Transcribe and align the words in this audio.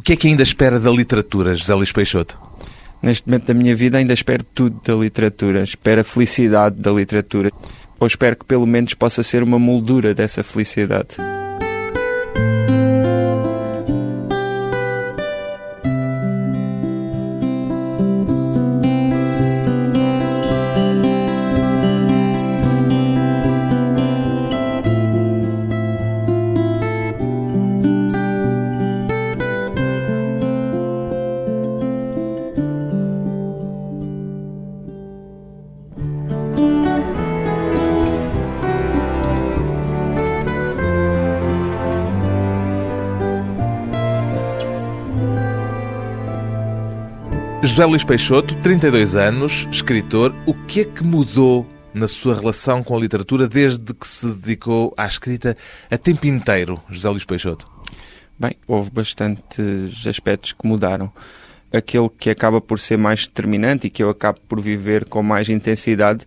O 0.00 0.02
que 0.02 0.14
é 0.14 0.16
que 0.16 0.28
ainda 0.28 0.42
espera 0.42 0.80
da 0.80 0.90
literatura, 0.90 1.54
José 1.54 1.74
Luís 1.74 1.92
Peixoto? 1.92 2.40
Neste 3.02 3.28
momento 3.28 3.48
da 3.48 3.52
minha 3.52 3.74
vida 3.74 3.98
ainda 3.98 4.14
espero 4.14 4.42
tudo 4.42 4.80
da 4.82 4.94
literatura. 4.94 5.62
Espero 5.62 6.00
a 6.00 6.04
felicidade 6.04 6.76
da 6.76 6.90
literatura. 6.90 7.52
Ou 7.98 8.06
espero 8.06 8.34
que 8.34 8.46
pelo 8.46 8.66
menos 8.66 8.94
possa 8.94 9.22
ser 9.22 9.42
uma 9.42 9.58
moldura 9.58 10.14
dessa 10.14 10.42
felicidade. 10.42 11.16
José 47.62 47.84
Luís 47.84 48.02
Peixoto, 48.02 48.54
32 48.62 49.14
anos, 49.14 49.68
escritor. 49.70 50.34
O 50.46 50.54
que 50.54 50.80
é 50.80 50.84
que 50.86 51.04
mudou 51.04 51.66
na 51.92 52.08
sua 52.08 52.34
relação 52.34 52.82
com 52.82 52.96
a 52.96 53.00
literatura 53.00 53.46
desde 53.46 53.92
que 53.92 54.08
se 54.08 54.26
dedicou 54.26 54.94
à 54.96 55.06
escrita 55.06 55.54
a 55.90 55.98
tempo 55.98 56.26
inteiro, 56.26 56.80
José 56.88 57.10
Luís 57.10 57.24
Peixoto? 57.24 57.68
Bem, 58.38 58.52
houve 58.66 58.90
bastantes 58.90 60.06
aspectos 60.06 60.52
que 60.52 60.66
mudaram. 60.66 61.12
Aquele 61.70 62.08
que 62.08 62.30
acaba 62.30 62.62
por 62.62 62.78
ser 62.78 62.96
mais 62.96 63.26
determinante 63.26 63.88
e 63.88 63.90
que 63.90 64.02
eu 64.02 64.08
acabo 64.08 64.40
por 64.48 64.58
viver 64.58 65.04
com 65.04 65.22
mais 65.22 65.50
intensidade 65.50 66.24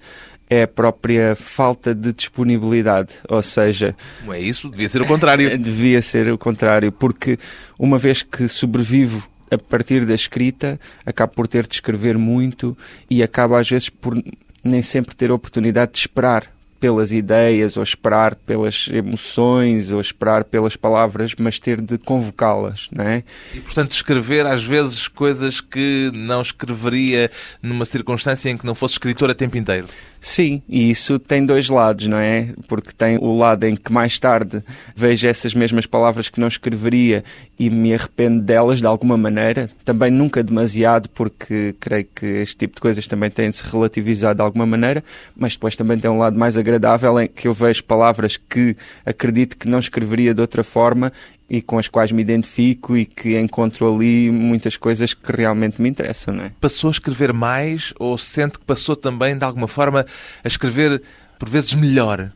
é 0.47 0.63
a 0.63 0.67
própria 0.67 1.35
falta 1.35 1.95
de 1.95 2.13
disponibilidade. 2.13 3.15
Ou 3.27 3.41
seja. 3.41 3.95
Não 4.23 4.33
é 4.33 4.39
isso? 4.39 4.69
Devia 4.69 4.87
ser 4.87 5.01
o 5.01 5.07
contrário. 5.07 5.49
Devia 5.57 6.01
ser 6.01 6.31
o 6.31 6.37
contrário, 6.37 6.91
porque 6.91 7.39
uma 7.79 7.97
vez 7.97 8.21
que 8.21 8.47
sobrevivo 8.47 9.27
a 9.53 9.57
partir 9.57 10.05
da 10.05 10.13
escrita, 10.13 10.79
acabo 11.05 11.33
por 11.33 11.47
ter 11.47 11.67
de 11.67 11.75
escrever 11.75 12.17
muito 12.17 12.77
e 13.09 13.23
acabo 13.23 13.55
às 13.55 13.69
vezes 13.69 13.89
por 13.89 14.15
nem 14.63 14.81
sempre 14.81 15.15
ter 15.15 15.29
a 15.31 15.33
oportunidade 15.33 15.93
de 15.93 15.99
esperar 15.99 16.53
pelas 16.83 17.13
ideias, 17.13 17.77
ou 17.77 17.83
esperar 17.83 18.35
pelas 18.35 18.89
emoções, 18.91 19.89
ou 19.89 20.01
esperar 20.01 20.43
pelas 20.43 20.75
palavras, 20.75 21.33
mas 21.39 21.57
ter 21.57 21.79
de 21.79 21.97
convocá-las, 21.97 22.89
não 22.91 23.05
é? 23.05 23.23
E, 23.55 23.61
portanto, 23.61 23.91
escrever 23.91 24.45
às 24.45 24.65
vezes 24.65 25.07
coisas 25.07 25.61
que 25.61 26.11
não 26.13 26.41
escreveria 26.41 27.31
numa 27.61 27.85
circunstância 27.85 28.49
em 28.49 28.57
que 28.57 28.65
não 28.65 28.75
fosse 28.75 28.95
escritor 28.95 29.31
a 29.31 29.33
tempo 29.33 29.57
inteiro. 29.57 29.87
Sim, 30.25 30.61
e 30.69 30.89
isso 30.89 31.19
tem 31.19 31.45
dois 31.45 31.67
lados, 31.67 32.07
não 32.07 32.17
é? 32.17 32.53
Porque 32.69 32.93
tem 32.93 33.17
o 33.17 33.35
lado 33.35 33.65
em 33.65 33.75
que 33.75 33.91
mais 33.91 34.17
tarde 34.17 34.63
vejo 34.95 35.27
essas 35.27 35.53
mesmas 35.53 35.85
palavras 35.85 36.29
que 36.29 36.39
não 36.39 36.47
escreveria 36.47 37.25
e 37.59 37.69
me 37.69 37.93
arrependo 37.93 38.41
delas 38.41 38.79
de 38.79 38.87
alguma 38.87 39.17
maneira. 39.17 39.69
Também 39.83 40.09
nunca 40.09 40.41
demasiado, 40.41 41.09
porque 41.09 41.75
creio 41.77 42.07
que 42.15 42.25
este 42.25 42.55
tipo 42.55 42.75
de 42.75 42.81
coisas 42.81 43.05
também 43.05 43.29
têm 43.29 43.49
de 43.49 43.57
se 43.57 43.69
relativizar 43.69 44.33
de 44.33 44.41
alguma 44.41 44.65
maneira, 44.65 45.03
mas 45.35 45.55
depois 45.55 45.75
também 45.75 45.99
tem 45.99 46.09
um 46.09 46.17
lado 46.17 46.39
mais 46.39 46.57
agradável 46.57 47.19
em 47.19 47.27
que 47.27 47.49
eu 47.49 47.53
vejo 47.53 47.83
palavras 47.83 48.37
que 48.37 48.77
acredito 49.05 49.57
que 49.57 49.67
não 49.67 49.79
escreveria 49.79 50.33
de 50.33 50.39
outra 50.39 50.63
forma 50.63 51.11
e 51.53 51.61
com 51.61 51.77
as 51.77 51.87
quais 51.87 52.11
me 52.11 52.19
identifico 52.19 52.97
e 52.97 53.05
que 53.05 53.37
encontro 53.39 53.93
ali 53.93 54.31
muitas 54.31 54.75
coisas 54.75 55.13
que 55.13 55.31
realmente 55.31 55.79
me 55.79 55.87
interessam, 55.87 56.33
não 56.33 56.45
é? 56.45 56.51
Passou 56.59 56.87
a 56.87 56.91
escrever 56.91 57.31
mais 57.31 57.93
ou 57.99 58.17
sente 58.17 58.57
que 58.57 58.65
passou 58.65 58.95
também, 58.95 59.37
de 59.37 59.45
alguma 59.45 59.67
forma, 59.67 60.03
a 60.43 60.47
escrever 60.47 61.03
por 61.37 61.47
vezes 61.47 61.75
melhor? 61.75 62.31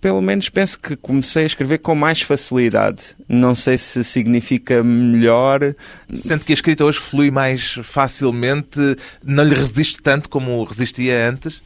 Pelo 0.00 0.22
menos 0.22 0.48
penso 0.48 0.78
que 0.78 0.94
comecei 0.94 1.42
a 1.42 1.46
escrever 1.46 1.78
com 1.78 1.96
mais 1.96 2.22
facilidade. 2.22 3.16
Não 3.28 3.52
sei 3.52 3.76
se 3.76 4.04
significa 4.04 4.80
melhor. 4.84 5.74
Sente 6.14 6.44
que 6.44 6.52
a 6.52 6.54
escrita 6.54 6.84
hoje 6.84 7.00
flui 7.00 7.32
mais 7.32 7.80
facilmente? 7.82 8.78
Não 9.24 9.42
lhe 9.42 9.56
resiste 9.56 10.00
tanto 10.00 10.28
como 10.28 10.62
resistia 10.62 11.28
antes? 11.28 11.60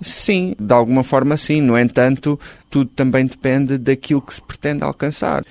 Sim, 0.00 0.54
de 0.58 0.72
alguma 0.72 1.02
forma 1.02 1.36
sim. 1.36 1.60
No 1.60 1.78
entanto, 1.78 2.38
tudo 2.68 2.90
também 2.94 3.26
depende 3.26 3.78
daquilo 3.78 4.22
que 4.22 4.34
se 4.34 4.42
pretende 4.42 4.84
alcançar. 4.84 5.44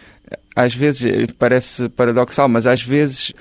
Às 0.58 0.74
vezes 0.74 1.06
parece 1.38 1.88
paradoxal, 1.90 2.50
mas 2.50 2.66
às 2.66 2.82
vezes 2.82 3.32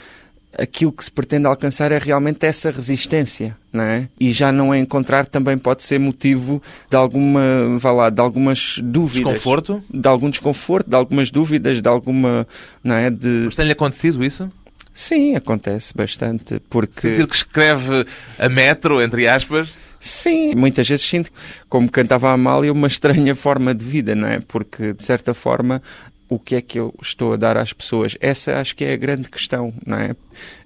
aquilo 0.58 0.92
que 0.92 1.02
se 1.02 1.10
pretende 1.10 1.46
alcançar 1.46 1.90
é 1.90 1.98
realmente 1.98 2.44
essa 2.44 2.70
resistência, 2.70 3.56
não 3.72 3.84
é? 3.84 4.06
E 4.20 4.32
já 4.32 4.52
não 4.52 4.70
a 4.70 4.78
encontrar 4.78 5.26
também 5.26 5.56
pode 5.56 5.82
ser 5.82 5.98
motivo 5.98 6.62
de 6.90 6.94
alguma, 6.96 7.40
vá 7.78 7.90
lá, 7.90 8.10
de 8.10 8.20
algumas 8.20 8.78
dúvidas. 8.82 9.32
Desconforto? 9.32 9.82
De 9.88 10.06
algum 10.06 10.28
desconforto, 10.28 10.90
de 10.90 10.94
algumas 10.94 11.30
dúvidas, 11.30 11.80
de 11.80 11.88
alguma, 11.88 12.46
não 12.84 12.94
é? 12.94 13.08
De... 13.08 13.44
Mas 13.46 13.56
tem-lhe 13.56 13.72
acontecido 13.72 14.22
isso? 14.22 14.52
Sim, 14.92 15.36
acontece 15.36 15.94
bastante, 15.96 16.60
porque... 16.68 17.08
Sentir 17.08 17.26
que 17.26 17.36
escreve 17.36 18.06
a 18.38 18.48
metro, 18.50 19.00
entre 19.00 19.26
aspas... 19.26 19.70
Sim, 19.98 20.54
muitas 20.54 20.86
vezes 20.86 21.04
sinto, 21.06 21.30
como 21.68 21.90
cantava 21.90 22.28
a 22.28 22.32
Amália, 22.32 22.70
uma 22.70 22.86
estranha 22.86 23.34
forma 23.34 23.74
de 23.74 23.84
vida, 23.84 24.14
não 24.14 24.28
é? 24.28 24.40
Porque, 24.46 24.92
de 24.92 25.02
certa 25.02 25.32
forma, 25.32 25.82
o 26.28 26.38
que 26.38 26.56
é 26.56 26.60
que 26.60 26.78
eu 26.78 26.94
estou 27.00 27.32
a 27.32 27.36
dar 27.36 27.56
às 27.56 27.72
pessoas? 27.72 28.16
Essa 28.20 28.58
acho 28.58 28.74
que 28.74 28.84
é 28.84 28.92
a 28.92 28.96
grande 28.96 29.28
questão, 29.28 29.72
não 29.84 29.96
é? 29.96 30.14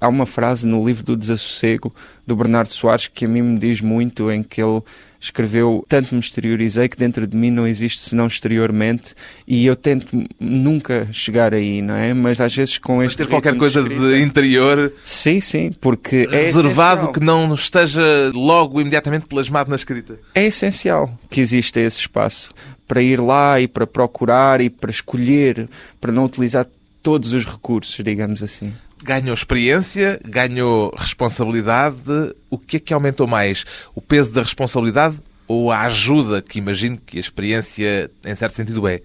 Há 0.01 0.09
uma 0.09 0.27
frase 0.27 0.67
no 0.67 0.85
livro 0.85 1.05
do 1.05 1.17
Desassossego, 1.17 1.95
do 2.27 2.35
Bernardo 2.35 2.73
Soares, 2.73 3.09
que 3.09 3.25
a 3.25 3.29
mim 3.29 3.43
me 3.43 3.59
diz 3.59 3.81
muito, 3.81 4.31
em 4.31 4.43
que 4.43 4.63
ele 4.63 4.83
escreveu 5.21 5.85
tanto 5.87 6.15
me 6.15 6.21
exteriorizei 6.21 6.89
que 6.89 6.97
dentro 6.97 7.27
de 7.27 7.37
mim 7.37 7.51
não 7.51 7.67
existe 7.67 8.01
senão 8.01 8.27
exteriormente 8.27 9.15
e 9.47 9.67
eu 9.67 9.77
tento 9.77 10.27
nunca 10.41 11.07
chegar 11.13 11.53
aí, 11.53 11.83
não 11.83 11.95
é? 11.95 12.15
Mas 12.15 12.41
às 12.41 12.57
vezes 12.57 12.79
com 12.79 13.03
este 13.03 13.19
ter 13.19 13.27
qualquer 13.29 13.55
coisa 13.57 13.83
de, 13.83 13.93
escrita, 13.93 14.15
de, 14.15 14.23
interior 14.23 14.93
sim, 15.03 15.41
sim, 15.41 15.71
porque 15.79 16.27
é 16.33 16.45
reservado 16.45 17.13
que 17.13 17.21
não 17.21 17.55
esteja 17.55 18.33
logo 18.35 18.81
imediatamente 18.81 19.27
plasmado 19.27 19.69
na 19.69 19.77
escrita. 19.77 20.19
É 20.35 20.47
essencial 20.47 21.13
que 21.29 21.41
exista 21.41 21.79
esse 21.81 21.99
espaço 21.99 22.55
para 22.91 23.01
ir 23.01 23.21
lá 23.21 23.61
e 23.61 23.69
para 23.69 23.87
procurar 23.87 24.61
e 24.61 24.69
para 24.69 24.91
escolher, 24.91 25.69
para 26.01 26.11
não 26.11 26.25
utilizar 26.25 26.67
todos 27.01 27.33
os 27.33 27.47
recursos, 27.47 28.05
digamos 28.05 28.43
assim 28.43 28.73
ganhou 29.03 29.33
experiência, 29.33 30.21
ganhou 30.23 30.95
responsabilidade. 30.95 31.97
O 32.51 32.59
que 32.59 32.77
é 32.77 32.81
que 32.81 32.93
aumentou 32.93 33.27
mais? 33.27 33.65
O 33.95 34.01
peso 34.03 34.31
da 34.31 34.43
responsabilidade 34.43 35.17
ou 35.49 35.71
a 35.71 35.81
ajuda 35.83 36.43
que 36.43 36.59
imagino 36.59 36.99
que 36.99 37.17
a 37.17 37.21
experiência, 37.21 38.11
em 38.23 38.37
certo 38.37 38.57
sentido, 38.57 38.87
é? 38.87 39.01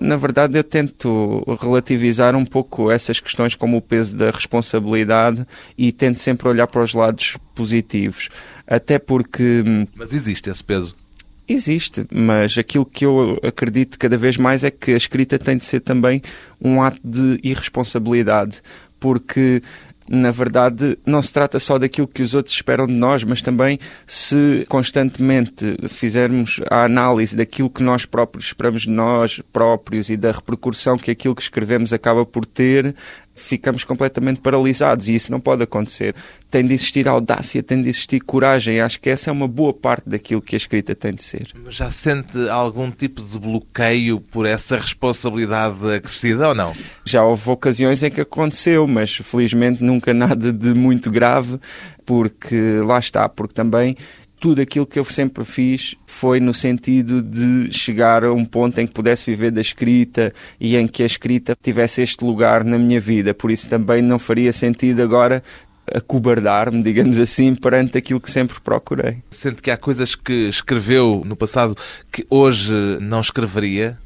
Na 0.00 0.16
verdade, 0.16 0.58
eu 0.58 0.64
tento 0.64 1.44
relativizar 1.60 2.34
um 2.34 2.46
pouco 2.46 2.90
essas 2.90 3.20
questões 3.20 3.54
como 3.54 3.76
o 3.76 3.82
peso 3.82 4.16
da 4.16 4.30
responsabilidade 4.30 5.46
e 5.76 5.92
tento 5.92 6.18
sempre 6.18 6.48
olhar 6.48 6.66
para 6.66 6.82
os 6.82 6.94
lados 6.94 7.36
positivos. 7.54 8.30
Até 8.66 8.98
porque. 8.98 9.62
Hum, 9.64 9.86
Mas 9.94 10.14
existe 10.14 10.48
esse 10.48 10.64
peso? 10.64 10.96
Existe, 11.48 12.06
mas 12.12 12.56
aquilo 12.56 12.86
que 12.86 13.04
eu 13.04 13.38
acredito 13.42 13.98
cada 13.98 14.16
vez 14.16 14.36
mais 14.36 14.62
é 14.62 14.70
que 14.70 14.92
a 14.92 14.96
escrita 14.96 15.38
tem 15.38 15.56
de 15.56 15.64
ser 15.64 15.80
também 15.80 16.22
um 16.60 16.80
ato 16.80 17.00
de 17.04 17.38
irresponsabilidade, 17.42 18.62
porque 19.00 19.60
na 20.08 20.30
verdade, 20.30 20.98
não 21.06 21.22
se 21.22 21.32
trata 21.32 21.58
só 21.58 21.78
daquilo 21.78 22.08
que 22.08 22.22
os 22.22 22.34
outros 22.34 22.54
esperam 22.54 22.86
de 22.86 22.92
nós, 22.92 23.24
mas 23.24 23.40
também 23.40 23.78
se 24.06 24.66
constantemente 24.68 25.76
fizermos 25.88 26.60
a 26.68 26.84
análise 26.84 27.36
daquilo 27.36 27.70
que 27.70 27.82
nós 27.82 28.04
próprios 28.04 28.46
esperamos 28.46 28.82
de 28.82 28.90
nós 28.90 29.40
próprios 29.52 30.10
e 30.10 30.16
da 30.16 30.32
repercussão 30.32 30.98
que 30.98 31.10
aquilo 31.10 31.34
que 31.34 31.42
escrevemos 31.42 31.92
acaba 31.92 32.26
por 32.26 32.44
ter, 32.44 32.94
ficamos 33.42 33.84
completamente 33.84 34.40
paralisados 34.40 35.08
e 35.08 35.14
isso 35.14 35.30
não 35.30 35.40
pode 35.40 35.62
acontecer. 35.62 36.14
Tem 36.50 36.64
de 36.64 36.74
existir 36.74 37.08
audácia, 37.08 37.62
tem 37.62 37.82
de 37.82 37.88
existir 37.88 38.20
coragem. 38.20 38.80
Acho 38.80 39.00
que 39.00 39.10
essa 39.10 39.30
é 39.30 39.32
uma 39.32 39.48
boa 39.48 39.72
parte 39.72 40.08
daquilo 40.08 40.40
que 40.40 40.54
a 40.54 40.58
escrita 40.58 40.94
tem 40.94 41.14
de 41.14 41.22
ser. 41.22 41.48
Já 41.68 41.90
sente 41.90 42.48
algum 42.48 42.90
tipo 42.90 43.22
de 43.22 43.38
bloqueio 43.38 44.20
por 44.20 44.46
essa 44.46 44.78
responsabilidade 44.78 45.94
acrescida 45.94 46.48
ou 46.48 46.54
não? 46.54 46.74
Já 47.04 47.24
houve 47.24 47.50
ocasiões 47.50 48.02
em 48.02 48.10
que 48.10 48.20
aconteceu, 48.20 48.86
mas 48.86 49.16
felizmente 49.16 49.82
nunca 49.82 50.14
nada 50.14 50.52
de 50.52 50.74
muito 50.74 51.10
grave, 51.10 51.58
porque 52.04 52.80
lá 52.84 52.98
está, 52.98 53.28
porque 53.28 53.54
também 53.54 53.96
tudo 54.42 54.60
aquilo 54.60 54.84
que 54.84 54.98
eu 54.98 55.04
sempre 55.04 55.44
fiz 55.44 55.94
foi 56.04 56.40
no 56.40 56.52
sentido 56.52 57.22
de 57.22 57.72
chegar 57.72 58.24
a 58.24 58.32
um 58.32 58.44
ponto 58.44 58.76
em 58.80 58.88
que 58.88 58.92
pudesse 58.92 59.24
viver 59.24 59.52
da 59.52 59.60
escrita 59.60 60.34
e 60.58 60.76
em 60.76 60.88
que 60.88 61.04
a 61.04 61.06
escrita 61.06 61.56
tivesse 61.62 62.02
este 62.02 62.24
lugar 62.24 62.64
na 62.64 62.76
minha 62.76 63.00
vida. 63.00 63.32
Por 63.32 63.52
isso 63.52 63.68
também 63.68 64.02
não 64.02 64.18
faria 64.18 64.52
sentido 64.52 65.00
agora 65.00 65.44
acobardar-me, 65.86 66.82
digamos 66.82 67.20
assim, 67.20 67.54
perante 67.54 67.96
aquilo 67.96 68.20
que 68.20 68.28
sempre 68.28 68.58
procurei. 68.60 69.18
Sente 69.30 69.62
que 69.62 69.70
há 69.70 69.76
coisas 69.76 70.16
que 70.16 70.48
escreveu 70.48 71.22
no 71.24 71.36
passado 71.36 71.76
que 72.10 72.26
hoje 72.28 72.74
não 73.00 73.20
escreveria? 73.20 73.96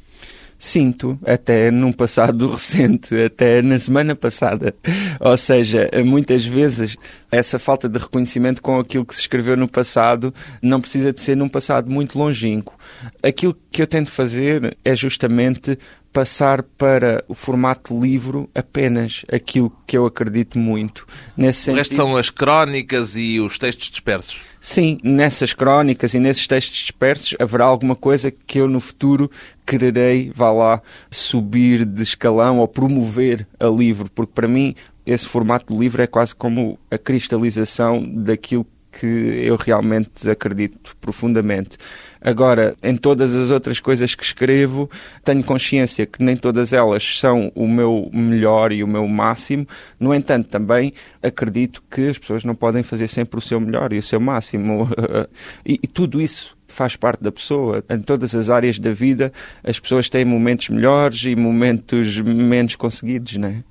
Sinto, 0.57 1.19
até 1.23 1.69
num 1.69 1.91
passado 1.91 2.49
recente, 2.51 3.15
até 3.15 3.61
na 3.61 3.77
semana 3.77 4.15
passada. 4.15 4.73
Ou 5.19 5.37
seja, 5.37 5.89
muitas 6.03 6.45
vezes 6.45 6.95
essa 7.31 7.59
falta 7.59 7.87
de 7.87 7.99
reconhecimento 7.99 8.61
com 8.61 8.79
aquilo 8.79 9.05
que 9.05 9.13
se 9.13 9.21
escreveu 9.21 9.55
no 9.55 9.67
passado 9.67 10.33
não 10.61 10.81
precisa 10.81 11.13
de 11.13 11.21
ser 11.21 11.35
num 11.35 11.49
passado 11.49 11.89
muito 11.89 12.17
longínquo. 12.17 12.75
Aquilo 13.21 13.55
que 13.71 13.81
eu 13.81 13.87
tento 13.87 14.09
fazer 14.09 14.77
é 14.83 14.95
justamente 14.95 15.77
passar 16.17 16.63
para 16.63 17.23
o 17.27 17.35
formato 17.35 17.99
livro 17.99 18.49
apenas 18.55 19.23
aquilo 19.31 19.71
que 19.85 19.95
eu 19.95 20.03
acredito 20.03 20.57
muito. 20.57 21.05
Nesse. 21.37 21.69
O 21.69 21.75
resto 21.75 21.93
são 21.93 22.17
as 22.17 22.31
crónicas 22.31 23.15
e 23.15 23.39
os 23.39 23.59
textos 23.59 23.91
dispersos. 23.91 24.41
Sim, 24.59 24.97
nessas 25.03 25.53
crónicas 25.53 26.15
e 26.15 26.19
nesses 26.19 26.47
textos 26.47 26.75
dispersos 26.75 27.35
haverá 27.39 27.65
alguma 27.65 27.95
coisa 27.95 28.31
que 28.31 28.57
eu 28.59 28.67
no 28.67 28.79
futuro 28.79 29.29
quererei, 29.63 30.31
vá 30.33 30.51
lá, 30.51 30.81
subir 31.11 31.85
de 31.85 32.01
escalão 32.01 32.57
ou 32.57 32.67
promover 32.67 33.47
a 33.59 33.67
livro, 33.67 34.09
porque 34.09 34.33
para 34.33 34.47
mim 34.47 34.73
esse 35.05 35.27
formato 35.27 35.71
do 35.71 35.79
livro 35.79 36.01
é 36.01 36.07
quase 36.07 36.33
como 36.33 36.79
a 36.89 36.97
cristalização 36.97 38.01
daquilo 38.03 38.65
que 38.99 39.05
eu 39.05 39.55
realmente 39.55 40.29
acredito 40.29 40.95
profundamente. 40.99 41.77
Agora, 42.19 42.75
em 42.81 42.95
todas 42.95 43.33
as 43.35 43.51
outras 43.51 43.79
coisas 43.79 44.15
que 44.15 44.23
escrevo, 44.23 44.89
tenho 45.23 45.43
consciência 45.43 46.05
que 46.05 46.23
nem 46.23 46.35
todas 46.35 46.73
elas 46.73 47.19
são 47.19 47.51
o 47.55 47.67
meu 47.67 48.09
melhor 48.11 48.71
e 48.71 48.83
o 48.83 48.87
meu 48.87 49.07
máximo. 49.07 49.67
No 49.99 50.13
entanto, 50.13 50.47
também 50.47 50.93
acredito 51.21 51.83
que 51.89 52.09
as 52.09 52.17
pessoas 52.17 52.43
não 52.43 52.55
podem 52.55 52.81
fazer 52.81 53.07
sempre 53.07 53.37
o 53.37 53.41
seu 53.41 53.59
melhor 53.59 53.93
e 53.93 53.99
o 53.99 54.03
seu 54.03 54.19
máximo. 54.19 54.89
e, 55.65 55.79
e 55.83 55.87
tudo 55.87 56.19
isso 56.19 56.57
faz 56.67 56.95
parte 56.95 57.23
da 57.23 57.31
pessoa. 57.31 57.83
Em 57.89 58.01
todas 58.01 58.33
as 58.33 58.49
áreas 58.49 58.79
da 58.79 58.91
vida, 58.91 59.31
as 59.63 59.79
pessoas 59.79 60.09
têm 60.09 60.25
momentos 60.25 60.69
melhores 60.69 61.23
e 61.23 61.35
momentos 61.35 62.19
menos 62.19 62.75
conseguidos, 62.75 63.37
não 63.37 63.49
é? 63.49 63.63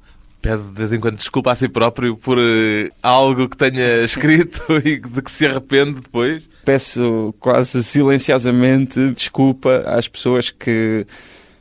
Pede 0.46 0.62
de 0.62 0.72
vez 0.72 0.92
em 0.92 1.00
quando 1.00 1.16
desculpa 1.16 1.52
a 1.52 1.56
si 1.56 1.68
próprio 1.68 2.16
por 2.16 2.38
uh, 2.38 2.90
algo 3.02 3.48
que 3.48 3.56
tenha 3.56 4.02
escrito 4.04 4.62
e 4.84 5.00
de 5.00 5.22
que 5.22 5.30
se 5.30 5.46
arrepende 5.46 6.00
depois? 6.00 6.48
Peço 6.64 7.34
quase 7.40 7.82
silenciosamente 7.82 9.10
desculpa 9.10 9.82
às 9.86 10.06
pessoas 10.06 10.50
que 10.50 11.04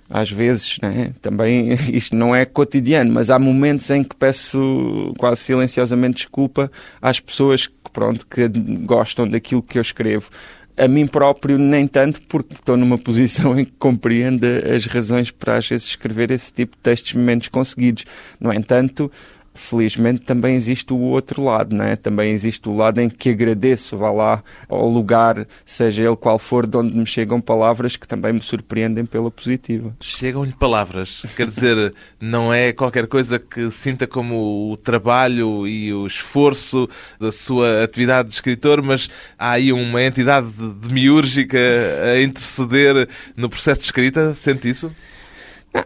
às 0.07 0.29
vezes, 0.29 0.77
né? 0.83 1.13
também 1.19 1.73
isto 1.91 2.15
não 2.15 2.35
é 2.35 2.45
cotidiano, 2.45 3.11
mas 3.11 3.31
há 3.31 3.39
momentos 3.39 3.89
em 3.89 4.03
que 4.03 4.15
peço 4.15 5.13
quase 5.17 5.41
silenciosamente 5.41 6.17
desculpa 6.17 6.71
às 7.01 7.19
pessoas 7.19 7.65
que, 7.65 7.73
pronto, 7.91 8.27
que 8.27 8.47
gostam 8.83 9.27
daquilo 9.27 9.63
que 9.63 9.79
eu 9.79 9.81
escrevo 9.81 10.29
a 10.77 10.87
mim 10.87 11.07
próprio 11.07 11.57
nem 11.57 11.87
tanto, 11.87 12.21
porque 12.23 12.53
estou 12.53 12.75
numa 12.75 12.97
posição 12.97 13.57
em 13.59 13.65
que 13.65 13.73
compreendo 13.79 14.45
as 14.45 14.85
razões 14.85 15.31
para 15.31 15.57
às 15.57 15.67
vezes 15.67 15.87
escrever 15.87 16.31
esse 16.31 16.51
tipo 16.51 16.75
de 16.75 16.81
textos 16.81 17.13
menos 17.13 17.47
conseguidos. 17.47 18.05
No 18.39 18.51
entanto, 18.53 19.11
felizmente 19.55 20.21
também 20.21 20.55
existe 20.55 20.93
o 20.93 20.99
outro 20.99 21.41
lado, 21.41 21.75
não 21.75 21.85
é? 21.85 21.95
Também 21.95 22.31
existe 22.31 22.67
o 22.69 22.75
lado 22.75 22.99
em 22.99 23.09
que 23.09 23.29
agradeço, 23.29 23.97
vá 23.97 24.11
lá 24.11 24.43
ao 24.69 24.87
lugar, 24.87 25.47
seja 25.65 26.05
ele 26.05 26.15
qual 26.15 26.37
for, 26.37 26.67
de 26.67 26.77
onde 26.77 26.95
me 26.95 27.05
chegam 27.05 27.41
palavras 27.41 27.95
que 27.95 28.07
também 28.07 28.33
me 28.33 28.41
surpreendem 28.41 29.05
pela 29.05 29.31
positiva. 29.31 29.95
Chegam-lhe 30.01 30.53
palavras, 30.53 31.23
quer 31.35 31.47
dizer, 31.47 31.93
não 32.19 32.53
é 32.53 32.73
qualquer 32.73 33.07
coisa 33.07 33.39
que 33.39 33.71
sinta 33.71 34.05
como 34.05 34.71
o 34.71 34.77
trabalho 34.77 35.65
e 35.67 35.93
o 35.93 36.05
esforço 36.05 36.87
da 37.19 37.31
sua 37.31 37.83
atividade 37.83 38.29
de 38.29 38.35
escritor, 38.35 38.81
mas 38.81 39.09
há 39.39 39.51
aí 39.51 39.71
uma 39.71 40.03
entidade 40.03 40.47
demiúrgica 40.81 41.57
a 42.03 42.21
interceder 42.21 43.07
no 43.35 43.49
processo 43.49 43.81
de 43.81 43.85
escrita, 43.85 44.33
sente 44.35 44.69
isso? 44.69 44.91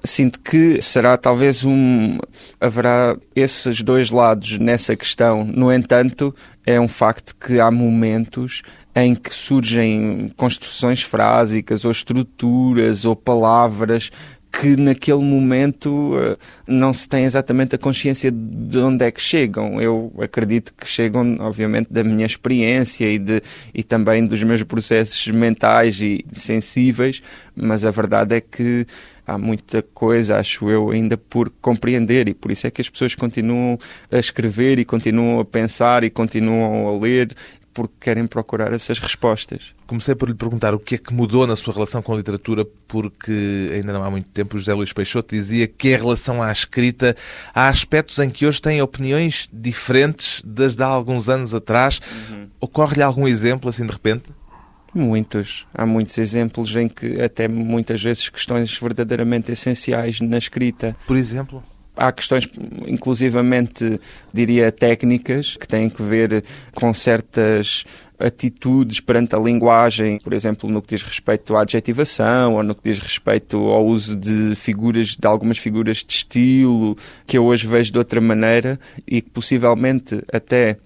Sinto 0.04 0.40
que 0.40 0.82
será 0.82 1.18
talvez 1.18 1.64
um. 1.64 2.18
haverá 2.60 3.18
esses 3.36 3.82
dois 3.82 4.10
lados 4.10 4.58
nessa 4.58 4.96
questão. 4.96 5.44
No 5.44 5.72
entanto, 5.72 6.34
é 6.66 6.80
um 6.80 6.88
facto 6.88 7.36
que 7.36 7.60
há 7.60 7.72
momentos 7.72 8.62
em 8.96 9.16
que 9.16 9.34
surgem 9.34 10.32
construções 10.36 11.02
frásicas 11.02 11.86
ou 11.86 11.92
estruturas 11.92 13.06
ou 13.06 13.16
palavras 13.16 14.12
que 14.52 14.76
naquele 14.76 15.24
momento 15.24 16.14
eh, 16.18 16.38
não 16.68 16.92
se 16.92 17.08
tem 17.08 17.24
exatamente 17.24 17.76
a 17.76 17.78
consciência 17.78 18.32
de 18.32 18.78
onde 18.80 19.06
é 19.06 19.12
que 19.12 19.22
chegam. 19.22 19.80
Eu 19.82 20.12
acredito 20.20 20.74
que 20.74 20.88
chegam, 20.88 21.38
obviamente, 21.40 21.88
da 21.92 22.04
minha 22.04 22.26
experiência 22.26 23.06
e, 23.06 23.20
de, 23.20 23.42
e 23.74 23.84
também 23.84 24.26
dos 24.26 24.42
meus 24.44 24.64
processos 24.64 25.28
mentais 25.28 26.02
e 26.02 26.26
sensíveis, 26.32 27.22
mas 27.56 27.86
a 27.86 27.92
verdade 27.92 28.36
é 28.36 28.42
que 28.42 28.86
há 29.26 29.38
muita 29.38 29.82
coisa, 29.82 30.38
acho 30.38 30.70
eu, 30.70 30.90
ainda 30.90 31.16
por 31.16 31.52
compreender 31.62 32.28
e 32.28 32.34
por 32.34 32.52
isso 32.52 32.66
é 32.66 32.72
que 32.72 32.82
as 32.82 32.90
pessoas 32.90 33.14
continuam 33.14 33.78
a 34.12 34.18
escrever 34.18 34.80
e 34.80 34.86
continuam 34.86 35.40
a 35.40 35.46
pensar 35.46 36.04
e 36.04 36.10
continuam 36.10 36.88
a 36.88 37.00
ler 37.00 37.36
porque 37.74 37.94
querem 38.00 38.28
procurar 38.28 38.74
essas 38.74 39.00
respostas. 39.00 39.76
Comecei 39.88 40.16
por 40.16 40.30
lhe 40.30 40.36
perguntar 40.36 40.74
o 40.74 40.80
que 40.80 40.96
é 40.96 40.98
que 40.98 41.14
mudou 41.14 41.48
na 41.48 41.56
sua 41.56 41.74
relação 41.74 42.02
com 42.02 42.14
a 42.14 42.18
literatura, 42.18 42.66
porque 42.88 43.72
ainda 43.74 43.94
não 43.94 44.04
há 44.04 44.10
muito 44.10 44.28
tempo 44.30 44.56
o 44.56 44.60
José 44.60 44.74
Luís 44.74 44.94
Peixoto 44.94 45.36
dizia 45.36 45.68
que 45.68 45.90
em 45.90 45.98
relação 45.98 46.42
à 46.42 46.52
escrita 46.52 47.16
há 47.54 47.68
aspectos 47.68 48.20
em 48.20 48.30
que 48.30 48.46
hoje 48.46 48.62
tem 48.62 48.82
opiniões 48.82 49.50
diferentes 49.52 50.42
das 50.44 50.76
de 50.76 50.84
há 50.84 50.88
alguns 50.88 51.30
anos 51.30 51.54
atrás. 51.54 52.02
Uhum. 52.30 52.48
Ocorre-lhe 52.60 53.04
algum 53.04 53.28
exemplo 53.28 53.70
assim 53.70 53.86
de 53.86 53.92
repente? 53.92 54.26
Muitos. 54.94 55.68
Há 55.74 55.86
muitos 55.86 56.18
exemplos 56.18 56.76
em 56.76 56.88
que 56.88 57.22
até 57.22 57.48
muitas 57.48 58.02
vezes 58.02 58.30
questões 58.30 58.78
verdadeiramente 58.78 59.52
essenciais 59.52 60.20
na 60.20 60.38
escrita. 60.38 60.96
Por 61.06 61.16
exemplo? 61.16 61.64
Há 62.02 62.14
questões, 62.14 62.48
inclusivamente, 62.88 64.00
diria, 64.34 64.72
técnicas, 64.72 65.58
que 65.58 65.68
têm 65.68 65.90
que 65.90 66.02
ver 66.02 66.46
com 66.74 66.94
certas 66.94 67.84
atitudes 68.18 69.02
perante 69.02 69.36
a 69.36 69.38
linguagem, 69.38 70.18
por 70.20 70.32
exemplo, 70.32 70.70
no 70.70 70.82
que 70.82 70.96
diz 70.96 71.04
respeito 71.04 71.58
à 71.58 71.64
adjetivação 71.64 72.54
ou 72.54 72.64
no 72.64 72.74
que 72.74 72.82
diz 72.86 73.00
respeito 73.00 73.58
ao 73.58 73.86
uso 73.86 74.16
de 74.16 74.56
figuras, 74.56 75.18
de 75.18 75.28
algumas 75.28 75.58
figuras 75.58 75.98
de 75.98 76.14
estilo, 76.14 76.98
que 77.28 77.38
eu 77.38 77.44
hoje 77.44 77.68
vejo 77.68 77.92
de 77.92 77.98
outra 77.98 78.22
maneira 78.22 78.80
e 79.06 79.22
que 79.22 79.30
possivelmente 79.30 80.24
até 80.32 80.78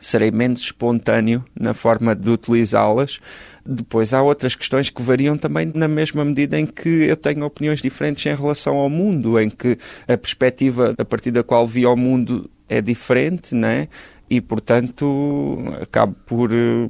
serei 0.00 0.32
menos 0.32 0.60
espontâneo 0.60 1.44
na 1.58 1.72
forma 1.72 2.16
de 2.16 2.30
utilizá-las. 2.30 3.20
Depois 3.64 4.12
há 4.12 4.22
outras 4.22 4.54
questões 4.54 4.90
que 4.90 5.00
variam 5.02 5.38
também 5.38 5.70
na 5.74 5.86
mesma 5.86 6.24
medida 6.24 6.58
em 6.58 6.66
que 6.66 6.88
eu 6.88 7.16
tenho 7.16 7.44
opiniões 7.44 7.80
diferentes 7.80 8.24
em 8.26 8.34
relação 8.34 8.76
ao 8.76 8.90
mundo, 8.90 9.38
em 9.38 9.48
que 9.48 9.78
a 10.08 10.16
perspectiva 10.16 10.94
a 10.98 11.04
partir 11.04 11.30
da 11.30 11.42
qual 11.42 11.66
vi 11.66 11.84
ao 11.84 11.96
mundo 11.96 12.50
é 12.68 12.80
diferente, 12.80 13.54
né? 13.54 13.88
E 14.28 14.40
portanto 14.40 15.58
acabo 15.80 16.14
por 16.26 16.50
eh, 16.52 16.88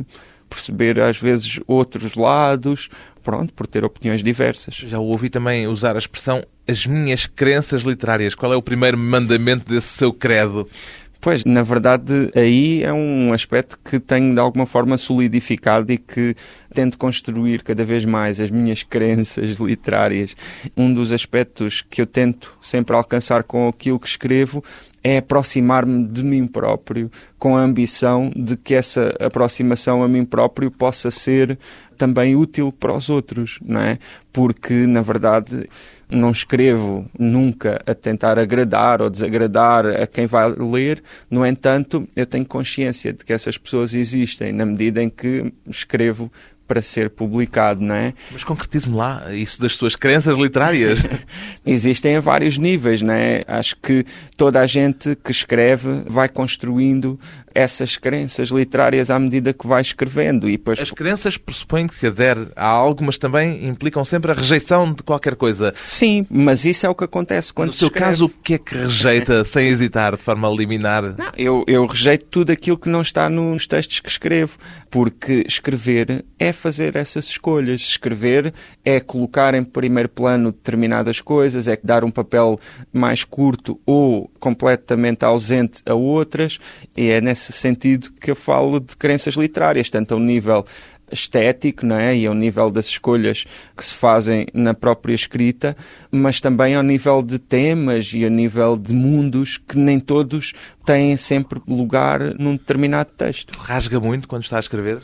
perceber 0.48 1.00
às 1.00 1.18
vezes 1.18 1.60
outros 1.66 2.14
lados, 2.14 2.88
pronto, 3.22 3.52
por 3.52 3.66
ter 3.66 3.84
opiniões 3.84 4.22
diversas. 4.22 4.74
Já 4.74 4.98
ouvi 4.98 5.28
também 5.28 5.66
usar 5.66 5.96
a 5.96 5.98
expressão 5.98 6.42
as 6.66 6.86
minhas 6.86 7.26
crenças 7.26 7.82
literárias. 7.82 8.34
Qual 8.34 8.52
é 8.52 8.56
o 8.56 8.62
primeiro 8.62 8.96
mandamento 8.96 9.68
desse 9.72 9.88
seu 9.88 10.12
credo? 10.12 10.68
Pois, 11.22 11.44
na 11.44 11.62
verdade, 11.62 12.32
aí 12.34 12.82
é 12.82 12.92
um 12.92 13.32
aspecto 13.32 13.78
que 13.84 14.00
tenho 14.00 14.34
de 14.34 14.40
alguma 14.40 14.66
forma 14.66 14.98
solidificado 14.98 15.92
e 15.92 15.96
que 15.96 16.34
tento 16.74 16.98
construir 16.98 17.62
cada 17.62 17.84
vez 17.84 18.04
mais 18.04 18.40
as 18.40 18.50
minhas 18.50 18.82
crenças 18.82 19.58
literárias. 19.58 20.34
Um 20.76 20.92
dos 20.92 21.12
aspectos 21.12 21.80
que 21.80 22.02
eu 22.02 22.08
tento 22.08 22.58
sempre 22.60 22.96
alcançar 22.96 23.44
com 23.44 23.68
aquilo 23.68 24.00
que 24.00 24.08
escrevo 24.08 24.64
é 25.04 25.18
aproximar-me 25.18 26.04
de 26.08 26.24
mim 26.24 26.44
próprio, 26.44 27.08
com 27.38 27.56
a 27.56 27.60
ambição 27.62 28.28
de 28.34 28.56
que 28.56 28.74
essa 28.74 29.14
aproximação 29.20 30.02
a 30.02 30.08
mim 30.08 30.24
próprio 30.24 30.72
possa 30.72 31.08
ser 31.08 31.56
também 31.96 32.34
útil 32.34 32.72
para 32.72 32.96
os 32.96 33.08
outros, 33.08 33.60
não 33.64 33.80
é? 33.80 33.96
Porque, 34.32 34.88
na 34.88 35.02
verdade, 35.02 35.68
não 36.12 36.30
escrevo 36.30 37.06
nunca 37.18 37.80
a 37.86 37.94
tentar 37.94 38.38
agradar 38.38 39.00
ou 39.00 39.10
desagradar 39.10 39.86
a 39.86 40.06
quem 40.06 40.26
vai 40.26 40.50
ler, 40.50 41.02
no 41.30 41.44
entanto, 41.44 42.08
eu 42.14 42.26
tenho 42.26 42.44
consciência 42.44 43.12
de 43.12 43.24
que 43.24 43.32
essas 43.32 43.56
pessoas 43.56 43.94
existem 43.94 44.52
na 44.52 44.66
medida 44.66 45.02
em 45.02 45.08
que 45.08 45.52
escrevo 45.66 46.30
para 46.72 46.80
ser 46.80 47.10
publicado, 47.10 47.82
não 47.82 47.94
é? 47.94 48.14
Mas 48.30 48.44
concretize-me 48.44 48.96
lá 48.96 49.34
isso 49.34 49.60
das 49.60 49.74
suas 49.74 49.94
crenças 49.94 50.38
literárias. 50.38 51.00
Existem 51.66 52.16
a 52.16 52.20
vários 52.20 52.56
níveis, 52.56 53.02
não 53.02 53.12
é? 53.12 53.42
Acho 53.46 53.76
que 53.76 54.06
toda 54.38 54.58
a 54.58 54.64
gente 54.64 55.14
que 55.16 55.30
escreve 55.30 56.02
vai 56.06 56.30
construindo 56.30 57.20
essas 57.54 57.96
crenças 57.96 58.48
literárias 58.48 59.10
à 59.10 59.18
medida 59.18 59.52
que 59.52 59.66
vai 59.66 59.80
escrevendo. 59.80 60.48
E 60.48 60.52
depois... 60.52 60.78
As 60.80 60.90
crenças 60.90 61.36
pressupõem 61.36 61.86
que 61.86 61.94
se 61.94 62.06
adere 62.06 62.48
a 62.56 62.66
algo, 62.66 63.04
mas 63.04 63.18
também 63.18 63.66
implicam 63.66 64.04
sempre 64.04 64.30
a 64.30 64.34
rejeição 64.34 64.92
de 64.92 65.02
qualquer 65.02 65.34
coisa. 65.36 65.74
Sim, 65.84 66.26
mas 66.30 66.64
isso 66.64 66.86
é 66.86 66.88
o 66.88 66.94
que 66.94 67.04
acontece 67.04 67.52
quando 67.52 67.68
No 67.68 67.72
seu 67.72 67.88
escreve. 67.88 68.06
caso, 68.06 68.24
o 68.26 68.28
que 68.28 68.54
é 68.54 68.58
que 68.58 68.74
rejeita 68.74 69.44
sem 69.46 69.68
hesitar, 69.68 70.16
de 70.16 70.22
forma 70.22 70.48
liminar? 70.48 71.02
Não, 71.02 71.32
eu, 71.36 71.64
eu 71.66 71.86
rejeito 71.86 72.26
tudo 72.26 72.50
aquilo 72.50 72.78
que 72.78 72.88
não 72.88 73.02
está 73.02 73.28
nos 73.28 73.66
textos 73.66 74.00
que 74.00 74.08
escrevo, 74.08 74.56
porque 74.90 75.44
escrever 75.46 76.24
é 76.38 76.52
fazer 76.52 76.96
essas 76.96 77.26
escolhas. 77.26 77.80
Escrever 77.80 78.52
é 78.84 79.00
colocar 79.00 79.54
em 79.54 79.62
primeiro 79.64 80.08
plano 80.08 80.52
determinadas 80.52 81.20
coisas, 81.20 81.68
é 81.68 81.78
dar 81.82 82.04
um 82.04 82.10
papel 82.10 82.58
mais 82.92 83.24
curto 83.24 83.80
ou 83.86 84.30
completamente 84.40 85.24
ausente 85.24 85.82
a 85.86 85.94
outras, 85.94 86.58
e 86.96 87.10
é 87.10 87.20
nesse 87.42 87.52
sentido 87.52 88.12
que 88.12 88.30
eu 88.30 88.36
falo 88.36 88.78
de 88.78 88.96
crenças 88.96 89.34
literárias, 89.34 89.90
tanto 89.90 90.14
ao 90.14 90.20
nível 90.20 90.64
estético, 91.10 91.84
não 91.84 91.96
é? 91.96 92.16
E 92.16 92.26
ao 92.26 92.34
nível 92.34 92.70
das 92.70 92.86
escolhas 92.86 93.44
que 93.76 93.84
se 93.84 93.92
fazem 93.92 94.46
na 94.54 94.72
própria 94.72 95.12
escrita, 95.12 95.76
mas 96.10 96.40
também 96.40 96.74
ao 96.74 96.82
nível 96.82 97.22
de 97.22 97.38
temas 97.38 98.12
e 98.14 98.24
ao 98.24 98.30
nível 98.30 98.76
de 98.78 98.94
mundos 98.94 99.58
que 99.58 99.76
nem 99.76 99.98
todos 99.98 100.54
têm 100.86 101.16
sempre 101.16 101.60
lugar 101.68 102.20
num 102.38 102.52
determinado 102.52 103.10
texto. 103.16 103.58
Rasga 103.58 104.00
muito 104.00 104.26
quando 104.26 104.44
está 104.44 104.56
a 104.56 104.60
escrever? 104.60 105.00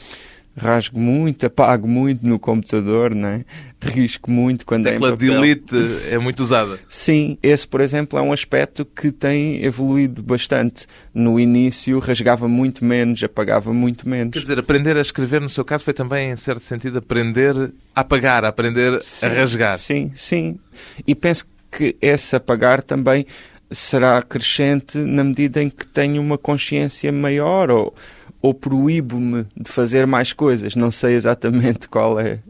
Rasgo 0.59 0.99
muito, 0.99 1.47
apago 1.47 1.87
muito 1.89 2.27
no 2.29 2.39
computador, 2.39 3.15
não 3.15 3.29
é? 3.29 3.45
Risco 3.81 4.31
muito 4.31 4.67
quando 4.67 4.87
A 4.87 4.91
é 4.91 4.93
tecla 4.95 5.11
papel. 5.13 5.31
delete 5.31 5.65
é 6.11 6.19
muito 6.19 6.43
usada. 6.43 6.79
Sim, 6.89 7.39
esse, 7.43 7.67
por 7.67 7.81
exemplo, 7.81 8.19
é 8.19 8.23
um 8.23 8.33
aspecto 8.33 8.85
que 8.85 9.13
tem 9.13 9.65
evoluído 9.65 10.23
bastante. 10.23 10.87
No 11.15 11.39
início 11.39 11.99
rasgava 12.01 12.49
muito 12.49 12.85
menos, 12.85 13.23
apagava 13.23 13.73
muito 13.73 14.09
menos. 14.09 14.33
Quer 14.33 14.41
dizer, 14.41 14.59
aprender 14.59 14.97
a 14.97 15.01
escrever, 15.01 15.41
no 15.41 15.49
seu 15.49 15.65
caso, 15.65 15.85
foi 15.85 15.95
também, 15.95 16.33
em 16.33 16.37
certo 16.37 16.61
sentido, 16.63 16.99
aprender 16.99 17.73
a 17.95 18.01
apagar, 18.01 18.45
aprender 18.45 18.99
Sim, 19.03 19.27
a 19.27 19.29
rasgar. 19.29 19.79
Sim, 19.79 20.11
sim. 20.15 20.59
E 21.07 21.15
penso 21.15 21.47
que 21.71 21.97
esse 22.03 22.35
apagar 22.35 22.83
também 22.83 23.25
será 23.71 24.23
crescente 24.23 24.97
na 24.99 25.23
medida 25.23 25.63
em 25.63 25.69
que 25.71 25.87
tenho 25.87 26.21
uma 26.23 26.39
consciência 26.39 27.13
maior 27.13 27.71
ou, 27.71 27.95
ou 28.41 28.55
proíbo-me 28.55 29.47
de 29.57 29.71
fazer 29.71 30.07
mais 30.07 30.33
coisas. 30.33 30.75
Não 30.75 30.91
sei 30.91 31.15
exatamente 31.15 31.89
qual 31.91 32.19
é 32.19 32.41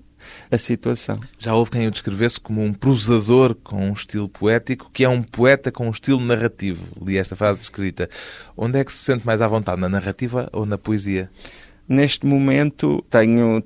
a 0.51 0.59
situação. 0.59 1.21
Já 1.39 1.55
houve 1.55 1.71
quem 1.71 1.87
o 1.87 1.91
descrevesse 1.91 2.41
como 2.41 2.63
um 2.63 2.73
prosador 2.73 3.55
com 3.55 3.89
um 3.89 3.93
estilo 3.93 4.29
poético, 4.29 4.91
que 4.93 5.05
é 5.05 5.09
um 5.09 5.23
poeta 5.23 5.71
com 5.71 5.87
um 5.87 5.91
estilo 5.91 6.21
narrativo. 6.21 6.85
Li 7.05 7.17
esta 7.17 7.37
frase 7.37 7.61
escrita. 7.61 8.09
Onde 8.57 8.79
é 8.79 8.85
que 8.85 8.93
se 8.93 8.99
sente 8.99 9.27
mais 9.27 9.41
à 9.41 9.49
vontade, 9.49 9.81
na 9.81 9.89
narrativa 9.89 10.49
ou 10.53 10.67
na 10.67 10.79
poesia? 10.79 11.31
Neste 11.89 12.27
momento 12.27 13.03
tenho 13.09 13.63